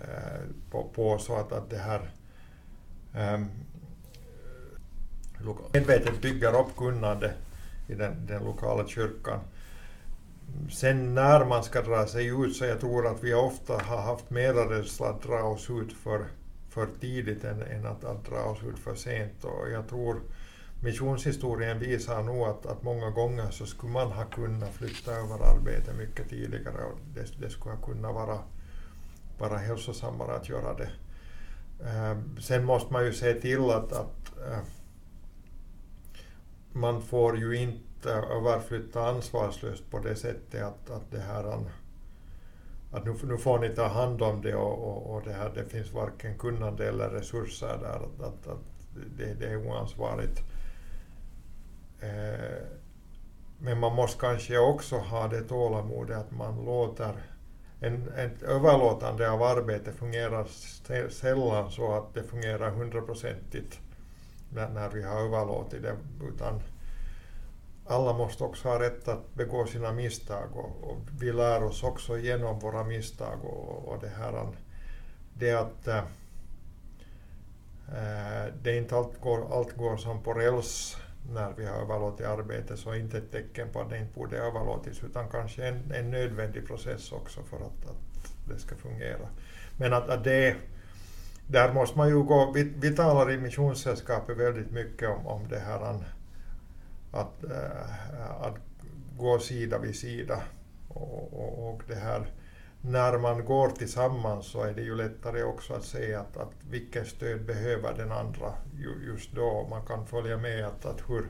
Eh, 0.01 0.41
på, 0.71 0.83
på, 0.95 1.17
så 1.17 1.35
att, 1.35 1.51
att 1.51 1.69
det 1.69 1.77
här 1.77 2.11
eh, 3.13 3.39
medvetet 5.73 6.21
bygger 6.21 6.59
upp 6.59 6.75
kunnande 6.77 7.33
i 7.87 7.95
den, 7.95 8.25
den 8.27 8.43
lokala 8.43 8.87
kyrkan. 8.87 9.39
Sen 10.71 11.15
när 11.15 11.45
man 11.45 11.63
ska 11.63 11.81
dra 11.81 12.07
sig 12.07 12.27
ut 12.27 12.55
så 12.55 12.65
jag 12.65 12.79
tror 12.79 13.07
att 13.07 13.23
vi 13.23 13.33
ofta 13.33 13.73
har 13.73 14.01
haft 14.01 14.29
mera 14.29 14.69
rädsla 14.69 15.09
att 15.09 15.23
dra 15.23 15.43
oss 15.43 15.69
ut 15.69 15.93
för, 15.93 16.25
för 16.69 16.87
tidigt 16.99 17.43
än, 17.43 17.61
än 17.61 17.85
att, 17.85 18.03
att 18.03 18.25
dra 18.25 18.43
oss 18.43 18.63
ut 18.63 18.79
för 18.79 18.95
sent. 18.95 19.43
Och 19.43 19.71
jag 19.71 19.87
tror 19.87 20.21
missionshistorien 20.83 21.79
visar 21.79 22.23
nog 22.23 22.47
att, 22.47 22.65
att 22.65 22.83
många 22.83 23.09
gånger 23.09 23.51
så 23.51 23.65
skulle 23.65 23.93
man 23.93 24.11
ha 24.11 24.25
kunnat 24.25 24.73
flytta 24.73 25.11
över 25.11 25.55
arbetet 25.55 25.95
mycket 25.95 26.29
tidigare 26.29 26.83
och 26.83 26.99
det, 27.13 27.41
det 27.41 27.49
skulle 27.49 27.75
ha 27.75 27.81
kunnat 27.81 28.13
vara, 28.13 28.39
vara 29.41 29.57
hälsosammare 29.57 30.35
att 30.35 30.49
göra 30.49 30.73
det. 30.73 30.89
Ehm, 31.89 32.37
sen 32.41 32.65
måste 32.65 32.93
man 32.93 33.05
ju 33.05 33.13
se 33.13 33.33
till 33.33 33.69
att, 33.69 33.93
att 33.93 34.37
eh, 34.47 34.59
man 36.71 37.01
får 37.01 37.37
ju 37.37 37.55
inte 37.55 38.11
överflytta 38.11 39.07
ansvarslöst 39.07 39.91
på 39.91 39.99
det 39.99 40.15
sättet 40.15 40.63
att, 40.63 40.89
att 40.89 41.11
det 41.11 41.19
här 41.19 41.43
att 42.91 43.05
nu, 43.05 43.15
nu 43.23 43.37
får 43.37 43.59
ni 43.59 43.69
ta 43.69 43.87
hand 43.87 44.21
om 44.21 44.41
det 44.41 44.55
och, 44.55 44.87
och, 44.87 45.15
och 45.15 45.21
det, 45.23 45.33
här, 45.33 45.51
det 45.55 45.65
finns 45.65 45.93
varken 45.93 46.37
kunnande 46.37 46.87
eller 46.87 47.09
resurser 47.09 47.77
där. 47.81 47.95
Att, 47.95 48.27
att, 48.27 48.47
att 48.47 48.65
det, 49.17 49.33
det, 49.33 49.45
är 49.45 49.67
oansvarigt. 49.67 50.39
Eh, 51.99 52.67
men 53.59 53.79
man 53.79 53.95
måste 53.95 54.19
kanske 54.19 54.57
också 54.57 54.97
ha 54.97 55.27
det 55.27 55.41
tålamodet 55.41 56.17
att 56.17 56.31
man 56.31 56.65
låter 56.65 57.13
en, 57.81 58.11
ett 58.17 58.43
överlåtande 58.43 59.31
av 59.31 59.43
arbete 59.43 59.91
fungerar 59.91 60.47
sällan 61.09 61.71
så 61.71 61.93
att 61.93 62.13
det 62.13 62.23
fungerar 62.23 62.71
hundraprocentigt 62.71 63.79
när, 64.49 64.69
när 64.69 64.89
vi 64.89 65.03
har 65.03 65.21
överlåtit 65.21 65.81
det. 65.81 65.95
Utan 66.33 66.61
alla 67.87 68.13
måste 68.13 68.43
också 68.43 68.67
ha 68.67 68.79
rätt 68.79 69.07
att 69.07 69.33
begå 69.33 69.65
sina 69.65 69.91
misstag 69.91 70.49
och, 70.53 70.91
och 70.91 70.97
vi 71.19 71.31
lär 71.31 71.63
oss 71.63 71.83
också 71.83 72.17
genom 72.17 72.59
våra 72.59 72.83
misstag 72.83 73.45
och, 73.45 73.87
och 73.87 74.01
det 74.01 74.09
här 74.09 74.47
det 75.33 75.53
att 75.53 75.87
äh, 75.87 76.03
det 78.61 78.77
inte 78.77 78.95
allt 78.95 79.21
går, 79.21 79.57
allt 79.57 79.77
går 79.77 79.97
som 79.97 80.23
på 80.23 80.33
räls 80.33 80.97
när 81.29 81.53
vi 81.57 81.65
har 81.65 81.75
överlåtit 81.75 82.25
arbete 82.25 82.77
så 82.77 82.91
är 82.91 82.95
inte 82.95 83.17
ett 83.17 83.31
tecken 83.31 83.69
på 83.69 83.81
att 83.81 83.89
det 83.89 83.97
inte 83.97 84.13
borde 84.13 84.37
överlåtits 84.37 85.03
utan 85.03 85.29
kanske 85.29 85.67
en, 85.67 85.91
en 85.91 86.11
nödvändig 86.11 86.67
process 86.67 87.11
också 87.11 87.43
för 87.43 87.57
att, 87.57 87.89
att 87.89 88.33
det 88.47 88.59
ska 88.59 88.75
fungera. 88.75 89.27
Men 89.77 89.93
att, 89.93 90.09
att 90.09 90.23
det 90.23 90.55
där 91.47 91.73
måste 91.73 91.97
man 91.97 92.09
ju 92.09 92.23
gå, 92.23 92.51
vi, 92.51 92.63
vi 92.63 92.95
talar 92.95 93.31
i 93.31 93.37
Missionssällskapet 93.37 94.37
väldigt 94.37 94.71
mycket 94.71 95.09
om, 95.09 95.27
om 95.27 95.47
det 95.49 95.59
här 95.59 96.03
att, 97.11 97.43
äh, 97.43 98.41
att 98.41 98.55
gå 99.17 99.39
sida 99.39 99.77
vid 99.79 99.95
sida. 99.95 100.41
Och, 100.87 101.33
och, 101.33 101.69
och, 101.69 101.81
det 101.87 101.95
här, 101.95 102.27
när 102.81 103.17
man 103.17 103.45
går 103.45 103.69
tillsammans 103.69 104.45
så 104.45 104.63
är 104.63 104.73
det 104.73 104.81
ju 104.81 104.95
lättare 104.95 105.43
också 105.43 105.73
att 105.73 105.85
se 105.85 106.13
att, 106.13 106.37
att 106.37 106.51
vilket 106.69 107.07
stöd 107.07 107.45
behöver 107.45 107.93
den 107.97 108.11
andra 108.11 108.53
just 109.05 109.31
då. 109.31 109.67
Man 109.69 109.85
kan 109.85 110.07
följa 110.07 110.37
med 110.37 110.65
att, 110.65 110.85
att 110.85 111.09
hur 111.09 111.27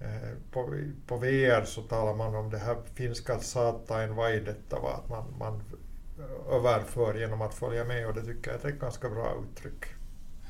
eh, 0.00 0.38
på, 0.52 0.78
på 1.06 1.16
VR 1.16 1.64
så 1.64 1.82
talar 1.82 2.14
man 2.14 2.34
om 2.34 2.50
det 2.50 2.58
här 2.58 2.76
finska 2.94 3.38
saattain 3.38 4.14
vaidettava, 4.14 4.88
att 4.88 5.08
man, 5.08 5.24
man 5.38 5.62
överför 6.50 7.14
genom 7.14 7.42
att 7.42 7.54
följa 7.54 7.84
med 7.84 8.06
och 8.06 8.14
det 8.14 8.24
tycker 8.24 8.50
jag 8.50 8.64
är 8.64 8.68
ett 8.68 8.80
ganska 8.80 9.08
bra 9.08 9.34
uttryck. 9.44 9.84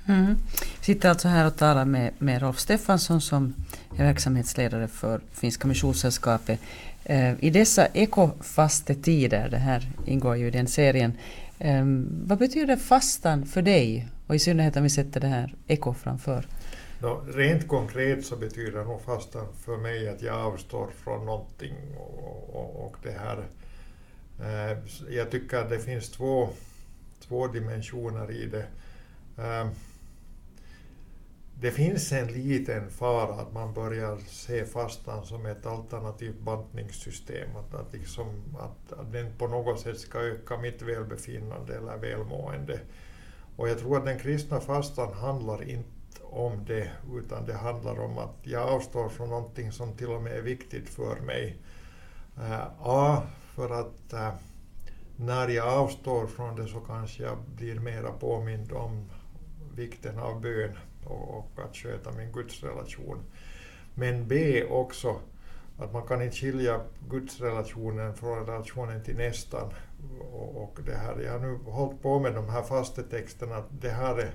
Mm. 0.06 0.36
Vi 0.78 0.84
sitter 0.84 1.08
alltså 1.08 1.28
här 1.28 1.46
och 1.46 1.56
talar 1.56 1.84
med, 1.84 2.12
med 2.18 2.42
Rolf 2.42 2.58
Stefansson 2.58 3.20
som 3.20 3.54
är 3.96 4.04
verksamhetsledare 4.04 4.88
för 4.88 5.20
Finska 5.32 5.68
Missionssällskapet. 5.68 6.60
Eh, 7.04 7.44
I 7.44 7.50
dessa 7.50 7.86
ekofastetider, 7.86 9.48
det 9.48 9.56
här 9.56 9.90
ingår 10.06 10.36
ju 10.36 10.46
i 10.46 10.50
den 10.50 10.66
serien, 10.66 11.12
eh, 11.58 11.84
vad 12.26 12.38
betyder 12.38 12.76
fastan 12.76 13.46
för 13.46 13.62
dig? 13.62 14.08
Och 14.26 14.34
i 14.34 14.38
synnerhet 14.38 14.76
om 14.76 14.82
vi 14.82 14.90
sätter 14.90 15.20
det 15.20 15.26
här 15.26 15.54
eko 15.66 15.94
framför. 15.94 16.46
No, 17.00 17.26
rent 17.34 17.68
konkret 17.68 18.24
så 18.24 18.36
betyder 18.36 18.84
nog 18.84 19.02
fastan 19.02 19.46
för 19.64 19.76
mig 19.76 20.08
att 20.08 20.22
jag 20.22 20.34
avstår 20.34 20.88
från 21.04 21.26
någonting 21.26 21.74
och, 21.96 22.54
och, 22.54 22.86
och 22.86 22.96
det 23.02 23.12
här 23.12 23.44
eh, 24.40 24.78
jag 25.10 25.30
tycker 25.30 25.56
att 25.56 25.70
det 25.70 25.78
finns 25.78 26.10
två, 26.10 26.48
två 27.28 27.46
dimensioner 27.46 28.30
i 28.30 28.46
det. 28.46 28.66
Eh, 29.42 29.68
det 31.64 31.70
finns 31.70 32.12
en 32.12 32.26
liten 32.26 32.90
fara 32.90 33.34
att 33.34 33.52
man 33.52 33.74
börjar 33.74 34.18
se 34.26 34.64
fastan 34.64 35.24
som 35.24 35.46
ett 35.46 35.66
alternativt 35.66 36.40
bantningssystem, 36.40 37.56
att, 37.56 37.74
att, 37.74 37.92
liksom, 37.92 38.26
att, 38.58 38.98
att 38.98 39.12
den 39.12 39.32
på 39.38 39.46
något 39.46 39.80
sätt 39.80 39.98
ska 39.98 40.18
öka 40.18 40.58
mitt 40.58 40.82
välbefinnande 40.82 41.76
eller 41.76 41.96
välmående. 41.96 42.80
Och 43.56 43.68
jag 43.68 43.78
tror 43.78 43.96
att 43.96 44.04
den 44.04 44.18
kristna 44.18 44.60
fastan 44.60 45.12
handlar 45.12 45.70
inte 45.70 46.22
om 46.22 46.64
det, 46.64 46.90
utan 47.14 47.46
det 47.46 47.54
handlar 47.54 48.00
om 48.00 48.18
att 48.18 48.36
jag 48.42 48.68
avstår 48.68 49.08
från 49.08 49.28
någonting 49.28 49.72
som 49.72 49.96
till 49.96 50.10
och 50.10 50.22
med 50.22 50.32
är 50.32 50.42
viktigt 50.42 50.88
för 50.88 51.20
mig. 51.20 51.56
Uh, 52.38 52.66
A, 52.80 53.22
för 53.54 53.80
att 53.80 54.12
uh, 54.12 54.30
när 55.16 55.48
jag 55.48 55.68
avstår 55.68 56.26
från 56.26 56.56
det 56.56 56.66
så 56.66 56.80
kanske 56.80 57.22
jag 57.22 57.38
blir 57.56 57.74
mera 57.74 58.12
påmind 58.12 58.72
om 58.72 59.10
vikten 59.74 60.18
av 60.18 60.40
bön 60.40 60.76
och, 61.06 61.38
och 61.38 61.64
att 61.64 61.76
sköta 61.76 62.12
min 62.12 62.32
gudsrelation. 62.32 63.18
Men 63.94 64.28
B 64.28 64.64
också, 64.64 65.20
att 65.78 65.92
man 65.92 66.06
kan 66.06 66.22
inte 66.22 66.36
skilja 66.36 66.80
gudsrelationen 67.08 68.14
från 68.14 68.46
relationen 68.46 69.04
till 69.04 69.16
nästan. 69.16 69.70
Och, 70.20 70.62
och 70.62 70.78
det 70.86 70.94
här, 70.94 71.20
jag 71.20 71.32
har 71.32 71.38
nu 71.38 71.58
hållit 71.64 72.02
på 72.02 72.20
med 72.20 72.34
de 72.34 72.48
här 72.48 72.62
fastetexterna, 72.62 73.64
det 73.70 73.90
här 73.90 74.18
är 74.18 74.34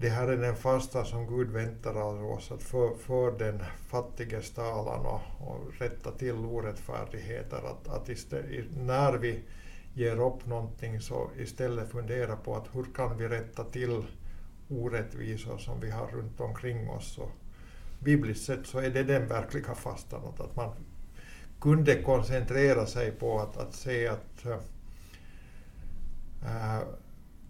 det 0.00 0.08
här 0.08 0.28
är 0.28 0.36
den 0.36 0.56
fasta 0.56 1.04
som 1.04 1.26
Gud 1.26 1.50
väntar 1.50 1.94
av 1.94 2.24
oss, 2.24 2.52
att 2.52 2.62
för, 2.62 2.94
för 2.94 3.38
den 3.38 3.62
fattiges 3.88 4.50
talan 4.50 5.06
och, 5.06 5.48
och 5.48 5.74
rätta 5.78 6.10
till 6.10 6.34
orättfärdigheter. 6.34 7.56
Att, 7.56 7.88
att 7.88 8.08
istället, 8.08 8.66
när 8.76 9.12
vi 9.12 9.40
ger 9.94 10.20
upp 10.20 10.46
någonting 10.46 11.00
så 11.00 11.30
istället 11.38 11.90
fundera 11.90 12.36
på 12.36 12.56
att 12.56 12.66
hur 12.72 12.84
kan 12.94 13.18
vi 13.18 13.28
rätta 13.28 13.64
till 13.64 14.04
orättvisor 14.68 15.58
som 15.58 15.80
vi 15.80 15.90
har 15.90 16.06
runt 16.06 16.40
omkring 16.40 16.90
oss. 16.90 17.18
Och 17.18 17.30
bibliskt 17.98 18.44
sett 18.44 18.66
så 18.66 18.78
är 18.78 18.90
det 18.90 19.02
den 19.02 19.28
verkliga 19.28 19.74
fastan, 19.74 20.22
att 20.38 20.56
man 20.56 20.70
kunde 21.60 22.02
koncentrera 22.02 22.86
sig 22.86 23.10
på 23.10 23.38
att, 23.38 23.56
att 23.56 23.74
se 23.74 24.08
att 24.08 24.46
äh, 26.44 26.80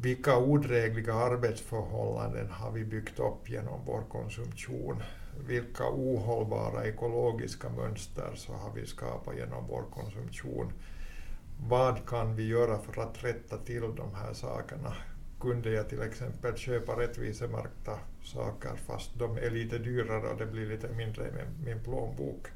vilka 0.00 0.38
odrägliga 0.38 1.14
arbetsförhållanden 1.14 2.50
har 2.50 2.70
vi 2.70 2.84
byggt 2.84 3.18
upp 3.18 3.50
genom 3.50 3.80
vår 3.86 4.02
konsumtion? 4.08 5.02
Vilka 5.46 5.88
ohållbara 5.88 6.84
ekologiska 6.84 7.68
mönster 7.68 8.30
så 8.34 8.52
har 8.52 8.72
vi 8.74 8.86
skapat 8.86 9.36
genom 9.36 9.66
vår 9.68 9.84
konsumtion? 9.94 10.72
Vad 11.68 12.08
kan 12.08 12.36
vi 12.36 12.46
göra 12.46 12.78
för 12.78 13.02
att 13.02 13.24
rätta 13.24 13.56
till 13.56 13.80
de 13.80 14.14
här 14.14 14.32
sakerna? 14.32 14.94
Kunde 15.40 15.70
jag 15.70 15.88
till 15.88 16.02
exempel 16.02 16.56
köpa 16.56 16.92
rättvisemärkta 16.92 17.98
saker 18.24 18.70
fast 18.86 19.10
de 19.18 19.36
är 19.36 19.50
lite 19.50 19.78
dyrare 19.78 20.28
och 20.28 20.38
det 20.38 20.46
blir 20.46 20.66
lite 20.66 20.88
mindre 20.88 21.28
i 21.28 21.30
min, 21.32 21.64
min 21.64 21.84
plånbok. 21.84 22.46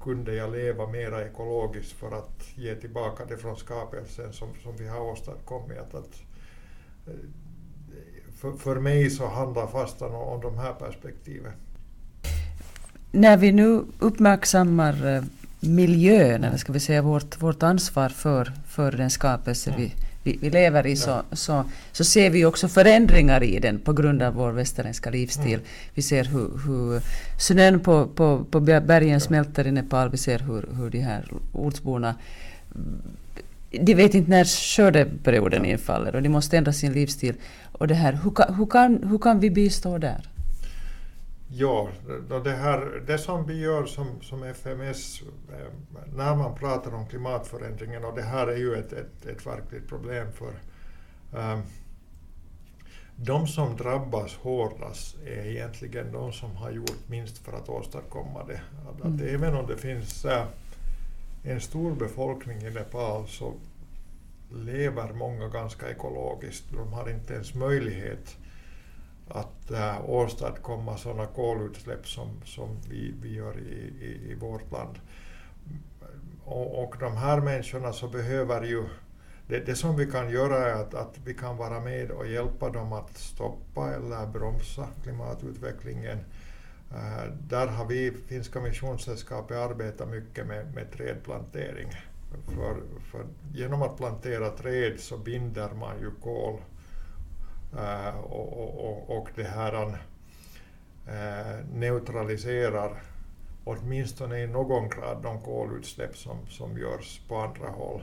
Kunde 0.00 0.34
jag 0.34 0.52
leva 0.52 0.86
mera 0.86 1.26
ekologiskt 1.26 1.92
för 1.92 2.18
att 2.18 2.42
ge 2.54 2.74
tillbaka 2.74 3.24
det 3.24 3.36
från 3.36 3.56
skapelsen 3.56 4.32
som, 4.32 4.48
som 4.62 4.76
vi 4.76 4.88
har 4.88 5.00
åstadkommit. 5.00 5.78
Att, 5.78 5.94
att, 5.94 6.22
för, 8.36 8.52
för 8.52 8.80
mig 8.80 9.10
så 9.10 9.26
handlar 9.26 9.66
fastan 9.66 10.14
om, 10.14 10.28
om 10.28 10.40
de 10.40 10.58
här 10.58 10.72
perspektiven. 10.72 11.52
När 13.10 13.36
vi 13.36 13.52
nu 13.52 13.84
uppmärksammar 13.98 15.16
eh, 15.16 15.22
miljön, 15.60 16.44
eller 16.44 16.56
ska 16.56 16.72
vi 16.72 16.80
säga 16.80 17.02
vårt, 17.02 17.42
vårt 17.42 17.62
ansvar 17.62 18.08
för, 18.08 18.52
för 18.66 18.92
den 18.92 19.10
skapelse 19.10 19.74
vi, 19.76 19.94
vi, 20.26 20.38
vi 20.40 20.50
lever 20.50 20.86
i, 20.86 20.96
så, 20.96 21.22
så, 21.32 21.64
så 21.92 22.04
ser 22.04 22.30
vi 22.30 22.44
också 22.44 22.68
förändringar 22.68 23.42
i 23.42 23.58
den 23.58 23.78
på 23.78 23.92
grund 23.92 24.22
av 24.22 24.34
vår 24.34 24.52
västerländska 24.52 25.10
livsstil. 25.10 25.54
Mm. 25.54 25.66
Vi 25.94 26.02
ser 26.02 26.24
hur, 26.24 26.50
hur 26.66 27.00
snön 27.38 27.80
på, 27.80 28.06
på, 28.06 28.44
på 28.50 28.60
bergen 28.60 29.20
smälter 29.20 29.66
i 29.66 29.72
Nepal, 29.72 30.10
vi 30.10 30.16
ser 30.16 30.38
hur, 30.38 30.68
hur 30.76 30.90
de 30.90 30.98
här 30.98 31.24
ortsborna 31.52 32.14
de 33.70 33.94
vet 33.94 34.14
inte 34.14 34.30
när 34.30 34.44
skördeperioden 34.44 35.64
infaller 35.64 36.14
och 36.14 36.22
de 36.22 36.28
måste 36.28 36.56
ändra 36.56 36.72
sin 36.72 36.92
livsstil. 36.92 37.34
Och 37.72 37.88
det 37.88 37.94
här, 37.94 38.12
hur, 38.12 38.30
kan, 38.30 38.54
hur, 38.54 38.66
kan, 38.66 39.02
hur 39.02 39.18
kan 39.18 39.40
vi 39.40 39.50
bistå 39.50 39.98
där? 39.98 40.28
Ja, 41.48 41.88
det, 42.44 42.52
här, 42.52 43.02
det 43.06 43.18
som 43.18 43.46
vi 43.46 43.60
gör 43.60 43.86
som, 43.86 44.20
som 44.22 44.42
FMS 44.42 45.22
eh, 45.52 45.66
när 46.16 46.36
man 46.36 46.54
pratar 46.54 46.94
om 46.94 47.06
klimatförändringen, 47.06 48.04
och 48.04 48.14
det 48.14 48.22
här 48.22 48.46
är 48.46 48.56
ju 48.56 48.74
ett, 48.74 48.92
ett, 48.92 49.26
ett 49.26 49.46
verkligt 49.46 49.88
problem 49.88 50.26
för 50.32 50.52
um, 51.32 51.62
de 53.16 53.46
som 53.46 53.76
drabbas 53.76 54.34
hårdast 54.34 55.16
är 55.26 55.46
egentligen 55.46 56.12
de 56.12 56.32
som 56.32 56.56
har 56.56 56.70
gjort 56.70 57.08
minst 57.08 57.38
för 57.38 57.52
att 57.52 57.68
åstadkomma 57.68 58.44
det. 58.44 58.60
Att, 58.88 59.00
mm. 59.00 59.14
att 59.14 59.20
även 59.22 59.54
om 59.54 59.66
det 59.66 59.76
finns 59.76 60.24
uh, 60.24 60.44
en 61.44 61.60
stor 61.60 61.94
befolkning 61.94 62.58
i 62.58 62.70
Nepal 62.70 63.28
så 63.28 63.54
lever 64.52 65.12
många 65.12 65.48
ganska 65.48 65.90
ekologiskt. 65.90 66.64
De 66.72 66.92
har 66.92 67.10
inte 67.10 67.34
ens 67.34 67.54
möjlighet 67.54 68.36
att 69.28 69.70
äh, 69.70 70.10
åstadkomma 70.10 70.96
sådana 70.96 71.26
kolutsläpp 71.26 72.08
som, 72.08 72.28
som 72.44 72.68
vi, 72.88 73.14
vi 73.22 73.34
gör 73.34 73.58
i, 73.58 74.04
i, 74.04 74.30
i 74.30 74.34
vårt 74.34 74.72
land. 74.72 74.98
Och, 76.44 76.82
och 76.82 76.96
de 77.00 77.16
här 77.16 77.40
människorna 77.40 77.92
så 77.92 78.08
behöver 78.08 78.62
ju 78.62 78.84
det, 79.46 79.66
det 79.66 79.74
som 79.74 79.96
vi 79.96 80.10
kan 80.10 80.30
göra 80.30 80.56
är 80.56 80.74
att, 80.74 80.94
att 80.94 81.18
vi 81.24 81.34
kan 81.34 81.56
vara 81.56 81.80
med 81.80 82.10
och 82.10 82.28
hjälpa 82.28 82.70
dem 82.70 82.92
att 82.92 83.16
stoppa 83.16 83.94
eller 83.94 84.26
bromsa 84.26 84.88
klimatutvecklingen. 85.02 86.18
Äh, 86.90 87.32
där 87.48 87.66
har 87.66 87.86
vi, 87.86 88.10
Finska 88.10 88.60
Missionssällskapet, 88.60 89.56
arbetat 89.56 90.08
mycket 90.08 90.46
med, 90.46 90.74
med 90.74 90.92
trädplantering. 90.92 91.88
För, 92.46 92.76
för 93.10 93.26
genom 93.54 93.82
att 93.82 93.96
plantera 93.96 94.50
träd 94.50 95.00
så 95.00 95.18
binder 95.18 95.70
man 95.70 96.00
ju 96.00 96.10
kol 96.22 96.60
uh, 97.74 98.18
och, 98.18 98.86
och, 98.86 99.18
och 99.18 99.28
det 99.34 99.44
här 99.44 99.84
uh, 99.84 99.94
neutraliserar 101.74 103.02
åtminstone 103.66 104.38
i 104.38 104.46
någon 104.46 104.88
grad 104.88 105.22
de 105.22 105.40
kolutsläpp 105.40 106.16
som, 106.16 106.46
som 106.48 106.78
görs 106.78 107.20
på 107.28 107.36
andra 107.36 107.68
håll. 107.68 108.02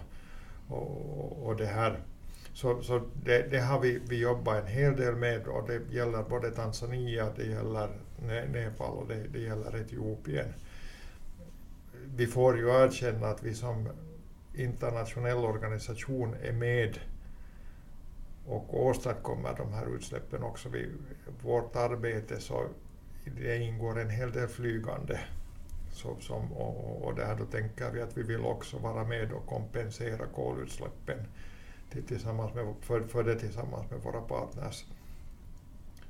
Och, 0.68 1.48
och 1.48 1.56
det 1.56 1.66
här, 1.66 2.00
så 2.54 2.82
så 2.82 3.02
det, 3.24 3.52
det, 3.52 3.60
har 3.60 3.80
vi, 3.80 4.00
vi 4.08 4.20
jobbat 4.20 4.64
en 4.64 4.68
hel 4.68 4.96
del 4.96 5.16
med 5.16 5.48
och 5.48 5.68
det 5.68 5.96
gäller 5.96 6.24
både 6.24 6.52
Tanzania, 6.52 7.30
det 7.36 7.46
gäller 7.46 7.90
Nepal 8.52 8.98
och 8.98 9.08
det, 9.08 9.28
det 9.34 9.40
gäller 9.40 9.76
Etiopien. 9.76 10.54
Vi 12.16 12.28
får 12.28 12.58
ju 12.58 12.70
erkänna 12.70 13.28
att 13.28 13.44
vi 13.44 13.54
som 13.54 13.90
internationell 14.54 15.38
organisation 15.38 16.36
är 16.44 16.52
med 16.52 17.00
och 18.48 18.86
åstadkommer 18.86 19.56
de 19.58 19.74
här 19.74 19.96
utsläppen 19.96 20.44
också. 20.44 20.70
Vi, 20.70 20.90
vårt 21.42 21.76
arbete 21.76 22.40
så 22.40 22.68
det 23.26 23.58
ingår 23.58 24.00
en 24.00 24.10
hel 24.10 24.32
del 24.32 24.48
flygande. 24.48 25.20
Så, 25.92 26.16
som, 26.20 26.54
och, 26.54 27.04
och 27.04 27.16
där 27.16 27.36
då 27.36 27.46
tänker 27.46 27.92
vi 27.92 28.02
att 28.02 28.18
vi 28.18 28.24
vill 28.24 28.46
också 28.46 28.78
vara 28.78 29.04
med 29.04 29.32
och 29.32 29.46
kompensera 29.46 30.26
kolutsläppen 30.26 31.28
tillsammans 32.08 32.54
med, 32.54 32.74
för, 32.82 33.02
för 33.02 33.24
det 33.24 33.36
tillsammans 33.36 33.92
med 33.92 34.00
våra 34.00 34.22
partners. 34.22 34.86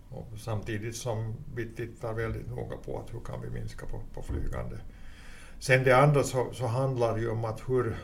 Och 0.10 0.28
samtidigt 0.38 0.96
som 0.96 1.36
vi 1.56 1.66
tittar 1.66 2.14
väldigt 2.14 2.50
noga 2.50 2.78
på 2.78 3.00
att 3.00 3.14
hur 3.14 3.20
kan 3.20 3.42
vi 3.42 3.50
minska 3.50 3.86
på, 3.86 4.02
på 4.14 4.22
flygande. 4.22 4.78
Sen 5.60 5.84
det 5.84 5.98
andra 5.98 6.24
så, 6.24 6.54
så 6.54 6.66
handlar 6.68 7.16
det 7.16 7.22
ju 7.22 7.30
om 7.30 7.46
att 7.46 7.70
hur 7.70 7.96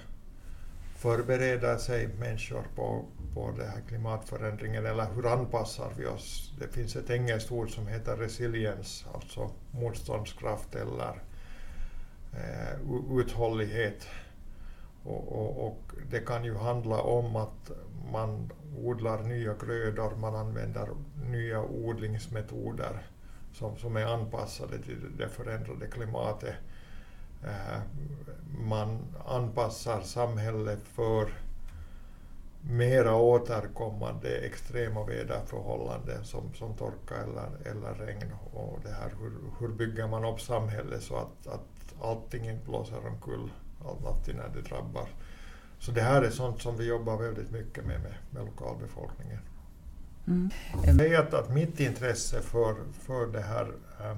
förbereder 0.96 1.78
sig 1.78 2.08
människor 2.08 2.64
på, 2.76 3.06
på 3.34 3.52
den 3.58 3.70
här 3.70 3.82
klimatförändringen 3.88 4.86
eller 4.86 5.08
hur 5.16 5.34
anpassar 5.34 5.94
vi 5.98 6.06
oss? 6.06 6.54
Det 6.60 6.68
finns 6.68 6.96
ett 6.96 7.10
engelskt 7.10 7.52
ord 7.52 7.70
som 7.70 7.88
heter 7.88 8.18
resilience, 8.18 9.06
alltså 9.14 9.50
motståndskraft 9.72 10.76
eller 10.76 11.22
eh, 12.34 12.80
uthållighet. 13.12 14.08
Och, 15.04 15.32
och, 15.32 15.68
och, 15.68 15.92
det 16.12 16.20
kan 16.20 16.46
ju 16.46 16.58
handla 16.58 17.02
om 17.02 17.36
att 17.36 17.72
man 18.12 18.52
odlar 18.78 19.24
nya 19.24 19.54
grödor, 19.54 20.16
man 20.16 20.36
använder 20.36 20.88
nya 21.26 21.62
odlingsmetoder 21.62 23.02
som, 23.54 23.78
som 23.78 23.98
är 23.98 24.06
anpassade 24.06 24.80
till 24.80 25.18
det 25.18 25.30
förändrade 25.30 25.88
klimatet. 25.88 26.56
Eh, 27.44 27.82
man 28.68 29.00
anpassar 29.26 30.02
samhället 30.02 30.80
för 30.84 31.30
mera 32.62 33.16
återkommande 33.16 34.38
extrema 34.38 35.04
väderförhållanden 35.04 36.24
som, 36.24 36.54
som 36.54 36.74
torka 36.74 37.16
eller, 37.16 37.72
eller 37.72 38.06
regn. 38.06 38.34
Och 38.54 38.80
det 38.84 38.92
här, 38.92 39.14
hur, 39.20 39.32
hur 39.60 39.76
bygger 39.76 40.08
man 40.08 40.26
upp 40.26 40.42
samhället 40.42 41.04
så 41.04 41.16
att, 41.16 41.48
att 41.48 41.96
allting 42.02 42.50
inte 42.50 42.66
blåser 42.66 43.08
omkull 43.08 43.52
alltid 44.06 44.36
när 44.36 44.50
det 44.54 44.62
drabbar. 44.62 45.08
Så 45.80 45.92
det 45.92 46.02
här 46.02 46.22
är 46.22 46.30
sånt 46.30 46.62
som 46.62 46.78
vi 46.78 46.86
jobbar 46.86 47.18
väldigt 47.18 47.52
mycket 47.52 47.86
med, 47.86 48.02
med, 48.02 48.14
med 48.30 48.46
lokalbefolkningen. 48.46 49.40
Mm. 50.28 50.50
Det 50.98 51.16
är 51.16 51.20
att, 51.20 51.34
att 51.34 51.54
mitt 51.54 51.80
intresse 51.80 52.42
för, 52.42 52.76
för 52.94 53.28
det 53.28 53.42
här 53.42 53.66
um, 54.12 54.18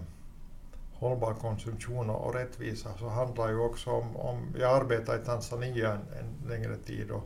hållbar 0.94 1.34
konsumtion 1.34 2.10
och 2.10 2.34
rättvisa 2.34 2.90
så 3.00 3.10
handlar 3.10 3.50
ju 3.50 3.58
också 3.58 3.90
om, 3.90 4.18
om 4.18 4.56
jag 4.60 4.82
arbetade 4.82 5.22
i 5.22 5.26
Tanzania 5.26 5.92
en, 5.92 6.00
en 6.20 6.50
längre 6.50 6.78
tid 6.78 7.12
och 7.12 7.24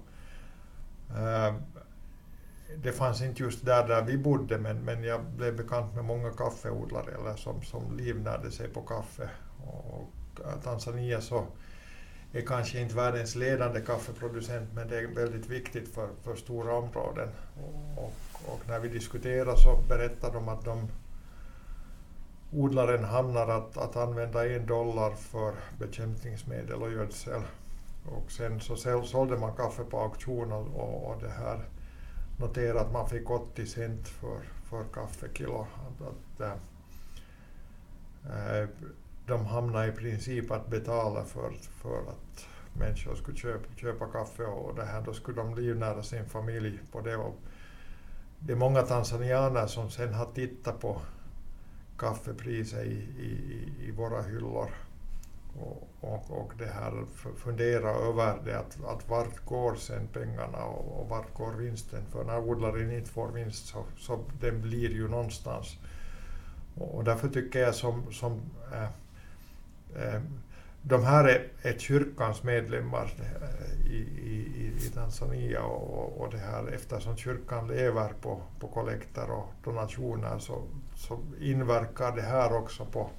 Eh, 1.10 1.56
det 2.78 2.92
fanns 2.92 3.22
inte 3.22 3.44
just 3.44 3.66
där, 3.66 3.88
där 3.88 4.02
vi 4.02 4.18
bodde 4.18 4.58
men, 4.58 4.86
men 4.86 5.04
jag 5.04 5.24
blev 5.24 5.58
bekant 5.58 5.96
med 5.96 6.06
många 6.06 6.30
kaffeodlare 6.32 7.12
eller 7.12 7.36
som, 7.36 7.62
som 7.62 7.98
livnärde 7.98 8.52
sig 8.52 8.68
på 8.68 8.82
kaffe. 8.82 9.30
Och, 9.68 10.46
eh, 10.46 10.62
Tanzania 10.64 11.22
så 11.22 11.46
är 12.34 12.42
kanske 12.42 12.80
inte 12.80 12.96
världens 12.96 13.36
ledande 13.36 13.82
kaffeproducent 13.82 14.70
men 14.74 14.88
det 14.88 15.00
är 15.00 15.08
väldigt 15.08 15.50
viktigt 15.50 15.94
för, 15.94 16.10
för 16.24 16.36
stora 16.36 16.74
områden. 16.76 17.30
Och, 17.96 18.14
och 18.46 18.62
när 18.68 18.80
vi 18.80 18.90
diskuterar 18.90 19.56
så 19.56 19.80
berättar 19.90 20.34
de 20.34 20.50
att 20.50 20.66
de 20.66 20.88
odlaren 22.52 23.04
hamnar 23.04 23.48
att, 23.48 23.78
att 23.78 23.96
använda 23.96 24.50
en 24.50 24.66
dollar 24.66 25.12
för 25.12 25.54
bekämpningsmedel 25.80 26.82
och 26.82 26.92
gödsel. 26.92 27.42
Och 28.06 28.32
sen 28.32 28.60
så 28.60 28.76
sålde 29.04 29.38
man 29.38 29.56
kaffe 29.56 29.84
på 29.84 30.00
auktion 30.00 30.52
och, 30.52 30.76
och, 30.76 31.12
och 31.12 31.22
det 31.22 31.30
här 31.30 31.60
noterade 32.38 32.82
att 32.82 32.92
man 32.92 33.10
fick 33.10 33.30
80 33.30 33.66
cent 33.66 34.08
för, 34.08 34.40
för 34.70 34.84
kaffekilo. 34.94 35.68
Att, 35.88 36.08
att, 36.08 36.42
äh, 36.42 36.54
de 39.28 39.46
hamnade 39.46 39.88
i 39.88 39.92
princip 39.92 40.52
att 40.52 40.68
betala 40.68 41.24
för, 41.24 41.52
för 41.52 42.00
att 42.00 42.48
människor 42.74 43.16
skulle 43.16 43.38
köpa, 43.38 43.76
köpa 43.76 44.08
kaffe 44.08 44.44
och 44.44 44.76
det 44.76 44.86
här, 44.86 45.02
då 45.02 45.14
skulle 45.14 45.42
de 45.42 45.56
livnära 45.56 46.04
sin 46.04 46.26
familj 46.26 46.80
på 46.92 47.02
det. 47.02 47.16
Och 47.16 47.36
det 48.40 48.54
är 48.54 48.58
många 48.58 48.82
tanzanianer 48.82 49.68
som 49.68 49.90
sen 49.90 50.14
har 50.14 50.26
tittat 50.26 50.80
på 50.80 51.02
kaffepriser 51.98 52.84
i, 52.84 53.08
i, 53.20 53.74
i 53.88 53.92
våra 53.92 54.22
hyllor 54.22 54.70
och, 55.60 55.90
och, 56.02 56.32
och 56.32 56.52
det 56.58 56.66
här 56.66 57.06
fundera 57.38 57.90
över 57.90 58.40
det 58.46 58.60
att, 58.60 58.78
att 58.86 59.10
vart 59.10 59.46
går 59.46 59.76
sen 59.76 60.08
pengarna 60.08 60.64
och, 60.64 61.02
och 61.02 61.10
vart 61.10 61.34
går 61.34 61.54
vinsten? 61.54 62.06
För 62.12 62.24
när 62.24 62.40
odlaren 62.40 62.92
inte 62.92 63.10
får 63.10 63.32
vinst 63.32 63.68
så, 63.68 63.86
så 63.98 64.20
den 64.42 64.62
blir 64.62 64.92
ju 64.92 65.08
någonstans. 65.08 65.78
Och, 66.76 66.96
och 66.96 67.04
därför 67.04 67.28
tycker 67.28 67.60
jag 67.60 67.76
som, 67.76 68.14
som 68.14 68.42
äh, 68.74 68.84
äh, 70.06 70.22
de 70.82 71.04
här 71.04 71.24
är, 71.24 71.48
är 71.62 71.78
kyrkans 71.78 72.44
medlemmar 72.44 73.14
eh, 73.20 73.92
i, 73.92 73.98
i, 74.26 74.74
i 74.86 74.90
Tanzania 74.90 75.64
och, 75.64 76.22
och 76.22 76.32
det 76.32 76.38
här, 76.38 76.68
eftersom 76.68 77.18
kyrkan 77.18 77.68
lever 77.68 78.14
på, 78.22 78.42
på 78.60 78.68
kollekter 78.68 79.32
och 79.32 79.52
donationer 79.64 80.40
så, 80.40 80.64
så 80.96 81.20
inverkar 81.42 82.16
det 82.16 82.22
här 82.22 82.58
också 82.58 82.86
på, 82.86 83.10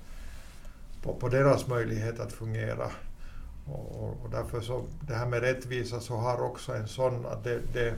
på, 1.06 1.14
på 1.14 1.28
deras 1.28 1.66
möjlighet 1.66 2.20
att 2.20 2.32
fungera. 2.32 2.90
Och, 3.66 4.22
och, 4.22 4.30
därför 4.30 4.60
så, 4.60 4.84
det 5.00 5.14
här 5.14 5.26
med 5.26 5.40
rättvisa 5.40 6.00
så 6.00 6.16
har 6.16 6.42
också 6.42 6.74
en 6.74 6.88
sån 6.88 7.26
att 7.26 7.44
det, 7.44 7.60
det 7.72 7.94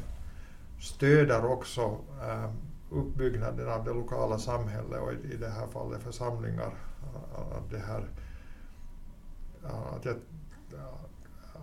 stöder 0.81 1.45
också 1.45 1.97
eh, 2.23 2.51
uppbyggnaden 2.91 3.69
av 3.69 3.85
det 3.85 3.93
lokala 3.93 4.39
samhället 4.39 5.01
och 5.01 5.13
i, 5.13 5.35
i 5.35 5.37
det 5.37 5.49
här 5.49 5.67
fallet 5.67 6.03
församlingar. 6.03 6.71
Att, 7.35 7.71
det 7.71 7.79
här, 7.79 8.05
att 9.97 10.05
jag 10.05 10.15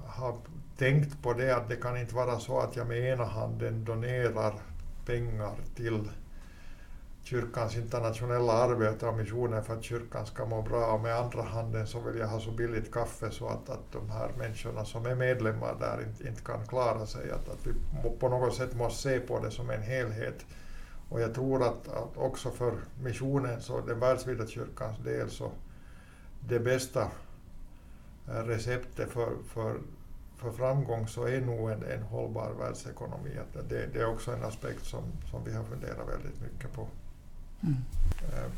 har 0.07 0.37
tänkt 0.77 1.23
på 1.23 1.33
det 1.33 1.55
att 1.55 1.69
det 1.69 1.75
kan 1.75 1.97
inte 1.97 2.15
vara 2.15 2.39
så 2.39 2.59
att 2.59 2.75
jag 2.75 2.87
med 2.87 3.13
ena 3.13 3.25
handen 3.25 3.85
donerar 3.85 4.53
pengar 5.05 5.55
till 5.75 6.09
kyrkans 7.26 7.76
internationella 7.76 8.53
arbete 8.53 9.07
och 9.07 9.17
missionen 9.17 9.63
för 9.63 9.73
att 9.73 9.84
kyrkan 9.84 10.26
ska 10.26 10.45
må 10.45 10.61
bra 10.61 10.91
och 10.93 10.99
med 10.99 11.15
andra 11.15 11.41
handen 11.41 11.88
så 11.88 11.99
vill 11.99 12.17
jag 12.19 12.28
ha 12.28 12.39
så 12.39 12.51
billigt 12.51 12.91
kaffe 12.91 13.32
så 13.32 13.47
att, 13.47 13.69
att 13.69 13.91
de 13.91 14.09
här 14.09 14.30
människorna 14.38 14.86
som 14.86 15.05
är 15.05 15.15
medlemmar 15.15 15.76
där 15.80 16.03
inte, 16.07 16.28
inte 16.28 16.41
kan 16.41 16.67
klara 16.67 17.05
sig. 17.05 17.32
Att, 17.32 17.49
att 17.49 17.67
vi 17.67 17.71
på 18.19 18.30
något 18.30 18.55
sätt 18.55 18.76
måste 18.76 19.01
se 19.01 19.19
på 19.19 19.39
det 19.39 19.51
som 19.51 19.69
en 19.69 19.82
helhet. 19.82 20.45
Och 21.09 21.21
jag 21.21 21.34
tror 21.34 21.63
att, 21.63 21.88
att 21.88 22.17
också 22.17 22.51
för 22.51 22.73
missionens 23.03 23.69
och 23.69 23.88
den 23.88 23.99
världsvida 23.99 24.47
kyrkans 24.47 24.97
del 25.03 25.30
så 25.30 25.51
det 26.39 26.59
bästa 26.59 27.11
eh, 28.28 28.43
receptet 28.43 29.09
för, 29.09 29.34
för, 29.47 29.78
för 30.38 30.51
framgång 30.51 31.07
så 31.07 31.23
är 31.23 31.41
nog 31.41 31.69
en, 31.69 31.84
en 31.84 32.03
hållbar 32.03 32.51
världsekonomi. 32.59 33.32
Att 33.39 33.69
det, 33.69 33.88
det 33.93 33.99
är 33.99 34.05
också 34.05 34.32
en 34.32 34.43
aspekt 34.43 34.86
som, 34.86 35.03
som 35.32 35.43
vi 35.43 35.53
har 35.53 35.63
funderat 35.63 36.09
väldigt 36.09 36.41
mycket 36.41 36.73
på. 36.73 36.88
Mm. 37.66 38.51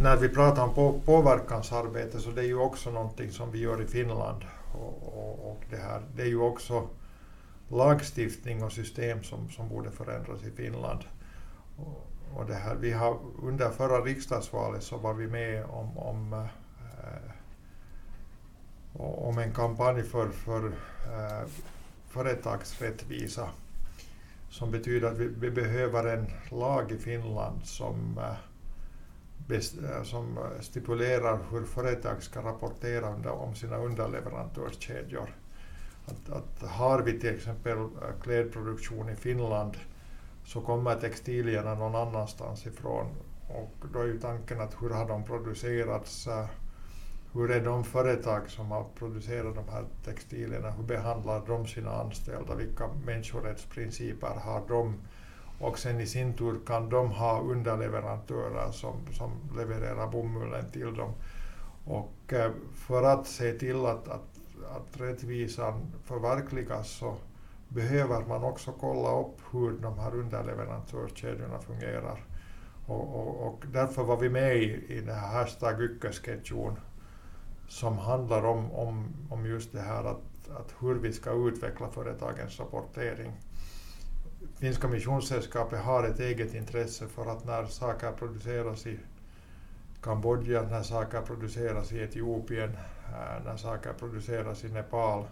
När 0.00 0.16
vi 0.16 0.28
pratar 0.28 0.62
om 0.62 0.74
på, 0.74 1.00
påverkansarbete 1.04 2.20
så 2.20 2.30
det 2.30 2.40
är 2.40 2.46
ju 2.46 2.58
också 2.58 2.90
någonting 2.90 3.30
som 3.30 3.50
vi 3.50 3.58
gör 3.58 3.82
i 3.82 3.86
Finland. 3.86 4.44
Och, 4.72 5.18
och, 5.18 5.50
och, 5.50 5.62
det, 5.70 5.76
här, 5.76 6.02
det 6.16 6.22
är 6.22 6.26
ju 6.26 6.40
också 6.40 6.88
lagstiftning 7.68 8.62
och 8.62 8.72
system 8.72 9.22
som, 9.22 9.50
som 9.50 9.68
borde 9.68 9.90
förändras 9.90 10.42
i 10.44 10.50
Finland. 10.50 11.00
Och, 11.76 12.06
och 12.34 12.46
det 12.46 12.54
här, 12.54 12.74
vi 12.74 12.92
har, 12.92 13.18
under 13.42 13.70
förra 13.70 14.00
riksdagsvalet 14.00 14.82
så 14.82 14.96
var 14.96 15.14
vi 15.14 15.26
med 15.26 15.64
om, 15.64 15.98
om, 15.98 16.32
äh, 16.32 17.30
om 19.00 19.38
en 19.38 19.52
kampanj 19.52 20.02
för, 20.02 20.28
för 20.28 20.66
äh, 20.66 21.48
företagsrättvisa 22.08 23.48
som 24.50 24.70
betyder 24.70 25.08
att 25.08 25.18
vi, 25.18 25.26
vi, 25.26 25.50
behöver 25.50 26.04
en 26.16 26.26
lag 26.50 26.92
i 26.92 26.98
Finland 26.98 27.60
som, 27.64 28.18
eh, 28.18 29.56
eh, 29.56 30.02
som 30.02 30.38
stipulerar 30.60 31.38
hur 31.50 31.64
företag 31.64 32.22
ska 32.22 32.42
rapportera 32.42 33.32
om 33.32 33.54
sina 33.54 33.76
underleverantörskedjor. 33.76 35.34
Att, 36.06 36.30
att 36.30 36.70
har 36.70 37.02
vi 37.02 37.20
till 37.20 37.34
exempel 37.34 37.78
eh, 37.78 37.86
klädproduktion 38.22 39.10
i 39.10 39.14
Finland 39.14 39.76
så 40.44 40.60
kommer 40.60 40.94
textilierna 40.94 41.74
någon 41.74 41.94
annanstans 41.94 42.66
ifrån 42.66 43.06
och 43.48 43.74
då 43.92 44.00
är 44.00 44.06
ju 44.06 44.20
tanken 44.20 44.60
att 44.60 44.82
hur 44.82 44.90
har 44.90 45.08
de 45.08 45.24
producerats, 45.24 46.28
hur 47.32 47.50
är 47.50 47.64
de 47.64 47.84
företag 47.84 48.50
som 48.50 48.70
har 48.70 48.84
producerat 48.98 49.54
de 49.54 49.68
här 49.72 49.84
textilierna, 50.04 50.70
hur 50.70 50.84
behandlar 50.84 51.42
de 51.46 51.66
sina 51.66 51.90
anställda, 51.90 52.54
vilka 52.54 52.88
människorättsprinciper 53.06 54.40
har 54.44 54.62
de 54.68 54.94
och 55.60 55.78
sen 55.78 56.00
i 56.00 56.06
sin 56.06 56.34
tur 56.34 56.58
kan 56.66 56.88
de 56.88 57.10
ha 57.10 57.40
underleverantörer 57.40 58.70
som, 58.72 58.94
som 59.12 59.30
levererar 59.56 60.06
bomullen 60.06 60.70
till 60.70 60.94
dem. 60.94 61.12
Och 61.84 62.32
eh, 62.32 62.50
för 62.74 63.02
att 63.02 63.26
se 63.26 63.52
till 63.52 63.86
att, 63.86 64.08
att, 64.08 64.38
att 64.76 65.00
rättvisan 65.00 65.80
förverkligas 66.04 66.90
så 66.90 67.14
behöver 67.68 68.26
man 68.26 68.44
också 68.44 68.72
kolla 68.80 69.20
upp 69.20 69.36
hur 69.52 69.70
de 69.70 69.98
här 69.98 70.14
underleverantörskedjorna 70.14 71.58
fungerar. 71.58 72.24
Och, 72.86 73.14
och, 73.14 73.46
och 73.46 73.64
därför 73.72 74.04
var 74.04 74.16
vi 74.16 74.28
med 74.28 74.56
i, 74.56 74.84
i 74.88 75.00
den 75.00 75.14
här 75.14 75.28
hashtag 75.28 75.82
ykkösketjun 75.82 76.76
som 77.68 77.98
handlar 77.98 78.44
om, 78.44 78.72
om, 78.72 79.08
om 79.30 79.46
just 79.46 79.72
det 79.72 79.80
här 79.80 80.04
att, 80.04 80.50
att 80.56 80.74
hur 80.80 80.94
vi 80.94 81.12
ska 81.12 81.48
utveckla 81.48 81.88
företagens 81.88 82.60
rapportering. 82.60 83.32
Finska 84.56 84.88
Missionssällskapet 84.88 85.80
har 85.80 86.04
ett 86.04 86.20
eget 86.20 86.54
intresse 86.54 87.08
för 87.08 87.26
att 87.26 87.44
när 87.44 87.64
saker 87.64 88.12
produceras 88.12 88.86
i 88.86 88.98
Kambodja, 90.02 90.62
när 90.62 90.82
saker 90.82 91.20
produceras 91.20 91.92
i 91.92 91.98
Etiopien, 91.98 92.70
eh, 93.08 93.44
när 93.44 93.56
saker 93.56 93.92
produceras 93.92 94.64
i 94.64 94.68
Nepal, 94.68 95.24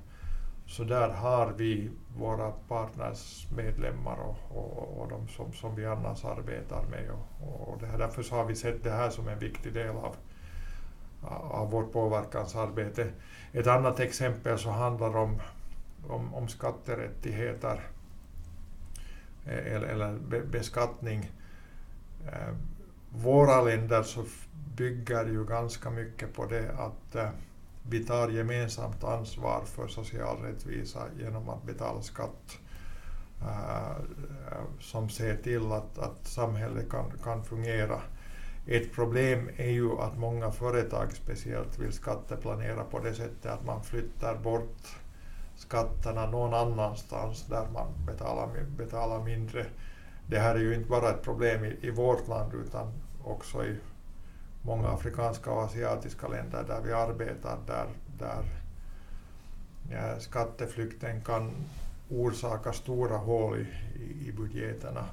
så 0.66 0.84
där 0.84 1.08
har 1.08 1.52
vi 1.56 1.90
våra 2.18 2.50
partners 2.50 3.46
medlemmar 3.56 4.18
och, 4.18 4.56
och, 4.56 5.00
och 5.00 5.08
de 5.08 5.28
som, 5.28 5.52
som 5.52 5.74
vi 5.74 5.86
annars 5.86 6.24
arbetar 6.24 6.82
med. 6.90 7.10
Och, 7.40 7.68
och 7.68 7.80
det 7.80 7.86
här, 7.86 7.98
därför 7.98 8.22
så 8.22 8.34
har 8.34 8.44
vi 8.44 8.54
sett 8.54 8.84
det 8.84 8.90
här 8.90 9.10
som 9.10 9.28
en 9.28 9.38
viktig 9.38 9.72
del 9.74 9.96
av, 9.96 10.16
av 11.22 11.70
vårt 11.70 11.92
påverkansarbete. 11.92 13.08
Ett 13.52 13.66
annat 13.66 14.00
exempel 14.00 14.58
så 14.58 14.70
handlar 14.70 15.16
om, 15.16 15.40
om, 16.08 16.34
om 16.34 16.48
skatterättigheter 16.48 17.80
eh, 19.46 19.74
eller, 19.74 19.86
eller 19.86 20.18
beskattning. 20.50 21.32
Eh, 22.26 22.54
våra 23.10 23.62
länder 23.62 24.02
så 24.02 24.24
bygger 24.76 25.26
ju 25.26 25.44
ganska 25.44 25.90
mycket 25.90 26.34
på 26.34 26.46
det 26.46 26.70
att 26.78 27.14
eh, 27.14 27.28
vi 27.82 28.04
tar 28.04 28.28
gemensamt 28.28 29.04
ansvar 29.04 29.62
för 29.64 29.88
social 29.88 30.36
rättvisa 30.42 31.02
genom 31.18 31.48
att 31.48 31.62
betala 31.62 32.02
skatt 32.02 32.58
som 34.80 35.08
ser 35.08 35.36
till 35.36 35.72
att, 35.72 35.98
att 35.98 36.26
samhället 36.26 36.90
kan, 36.90 37.12
kan 37.24 37.44
fungera. 37.44 38.00
Ett 38.66 38.92
problem 38.92 39.50
är 39.56 39.70
ju 39.70 39.98
att 39.98 40.18
många 40.18 40.50
företag 40.50 41.12
speciellt 41.12 41.78
vill 41.78 41.92
skatteplanera 41.92 42.84
på 42.84 42.98
det 42.98 43.14
sättet 43.14 43.46
att 43.46 43.64
man 43.64 43.82
flyttar 43.82 44.36
bort 44.38 44.98
skatterna 45.56 46.26
någon 46.26 46.54
annanstans 46.54 47.46
där 47.46 47.66
man 47.72 47.86
betalar, 48.06 48.48
betalar 48.76 49.24
mindre. 49.24 49.66
Det 50.26 50.38
här 50.38 50.54
är 50.54 50.58
ju 50.58 50.74
inte 50.74 50.88
bara 50.88 51.10
ett 51.10 51.22
problem 51.22 51.64
i, 51.64 51.76
i 51.80 51.90
vårt 51.90 52.28
land 52.28 52.54
utan 52.54 52.92
också 53.24 53.64
i 53.64 53.76
många 54.62 54.88
afrikanska 54.88 55.50
och 55.50 55.62
asiatiska 55.62 56.28
länder 56.28 56.64
där 56.66 56.80
vi 56.84 56.92
arbetar 56.92 57.58
där, 57.66 57.86
där 58.18 58.44
ja, 59.90 60.20
skatteflykten 60.20 61.24
kan 61.24 61.50
orsaka 62.10 62.72
stora 62.72 63.16
hål 63.16 63.58
i, 63.58 63.66
i, 64.02 64.28
i 64.28 64.32
budgeterna. 64.32 65.04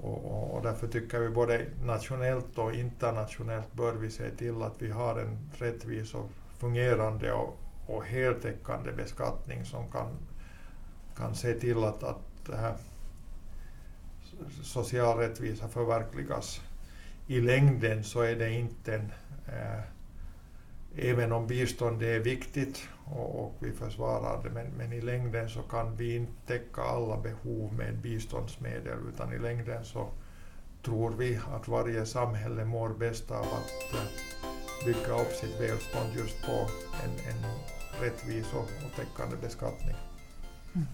Och, 0.00 0.54
och, 0.54 0.62
därför 0.62 0.88
tycker 0.88 1.20
vi 1.20 1.28
både 1.28 1.66
nationellt 1.84 2.58
och 2.58 2.74
internationellt 2.74 3.72
bör 3.72 3.92
vi 3.92 4.10
se 4.10 4.30
till 4.30 4.62
att 4.62 4.82
vi 4.82 4.90
har 4.90 5.18
en 5.18 5.38
rättvis 5.58 6.14
och 6.14 6.30
fungerande 6.58 7.32
och, 7.32 7.58
och 7.86 8.04
heltäckande 8.04 8.92
beskattning 8.92 9.64
som 9.64 9.90
kan, 9.90 10.16
kan 11.16 11.34
se 11.34 11.54
till 11.54 11.84
att, 11.84 12.02
att 12.02 12.46
det 12.46 12.56
här 12.56 12.76
social 14.62 15.18
rättvisa 15.18 15.68
förverkligas. 15.68 16.60
I 17.26 17.40
längden 17.40 18.04
så 18.04 18.20
är 18.20 18.36
det 18.36 18.50
inte 18.50 18.94
en, 18.94 19.12
eh, 19.46 19.80
även 20.96 21.32
om 21.32 21.46
bistånd 21.46 22.02
är 22.02 22.20
viktigt 22.20 22.88
och, 23.04 23.44
och, 23.44 23.54
vi 23.58 23.72
försvarar 23.72 24.42
det, 24.42 24.50
men, 24.50 24.66
men 24.66 24.92
i 24.92 25.00
längden 25.00 25.48
så 25.48 25.62
kan 25.62 25.96
vi 25.96 26.16
inte 26.16 26.32
täcka 26.46 26.82
alla 26.82 27.16
behov 27.20 27.72
med 27.72 27.98
biståndsmedel 27.98 28.98
utan 29.14 29.32
i 29.32 29.38
längden 29.38 29.84
så 29.84 30.08
tror 30.82 31.10
vi 31.10 31.40
att 31.54 31.68
varje 31.68 32.06
samhälle 32.06 32.64
mår 32.64 32.88
bäst 32.88 33.30
av 33.30 33.40
att 33.44 33.94
eh, 33.94 34.86
bygga 34.86 35.20
upp 35.20 35.32
sitt 35.32 35.60
välstånd 35.60 36.10
just 36.16 36.46
på 36.46 36.66
en, 37.04 37.10
en 37.10 37.50
rättvis 38.00 38.52
och, 38.52 38.60
och 38.60 38.96
täckande 38.96 39.36
beskattning. 39.36 39.96
Mm. 40.74 40.86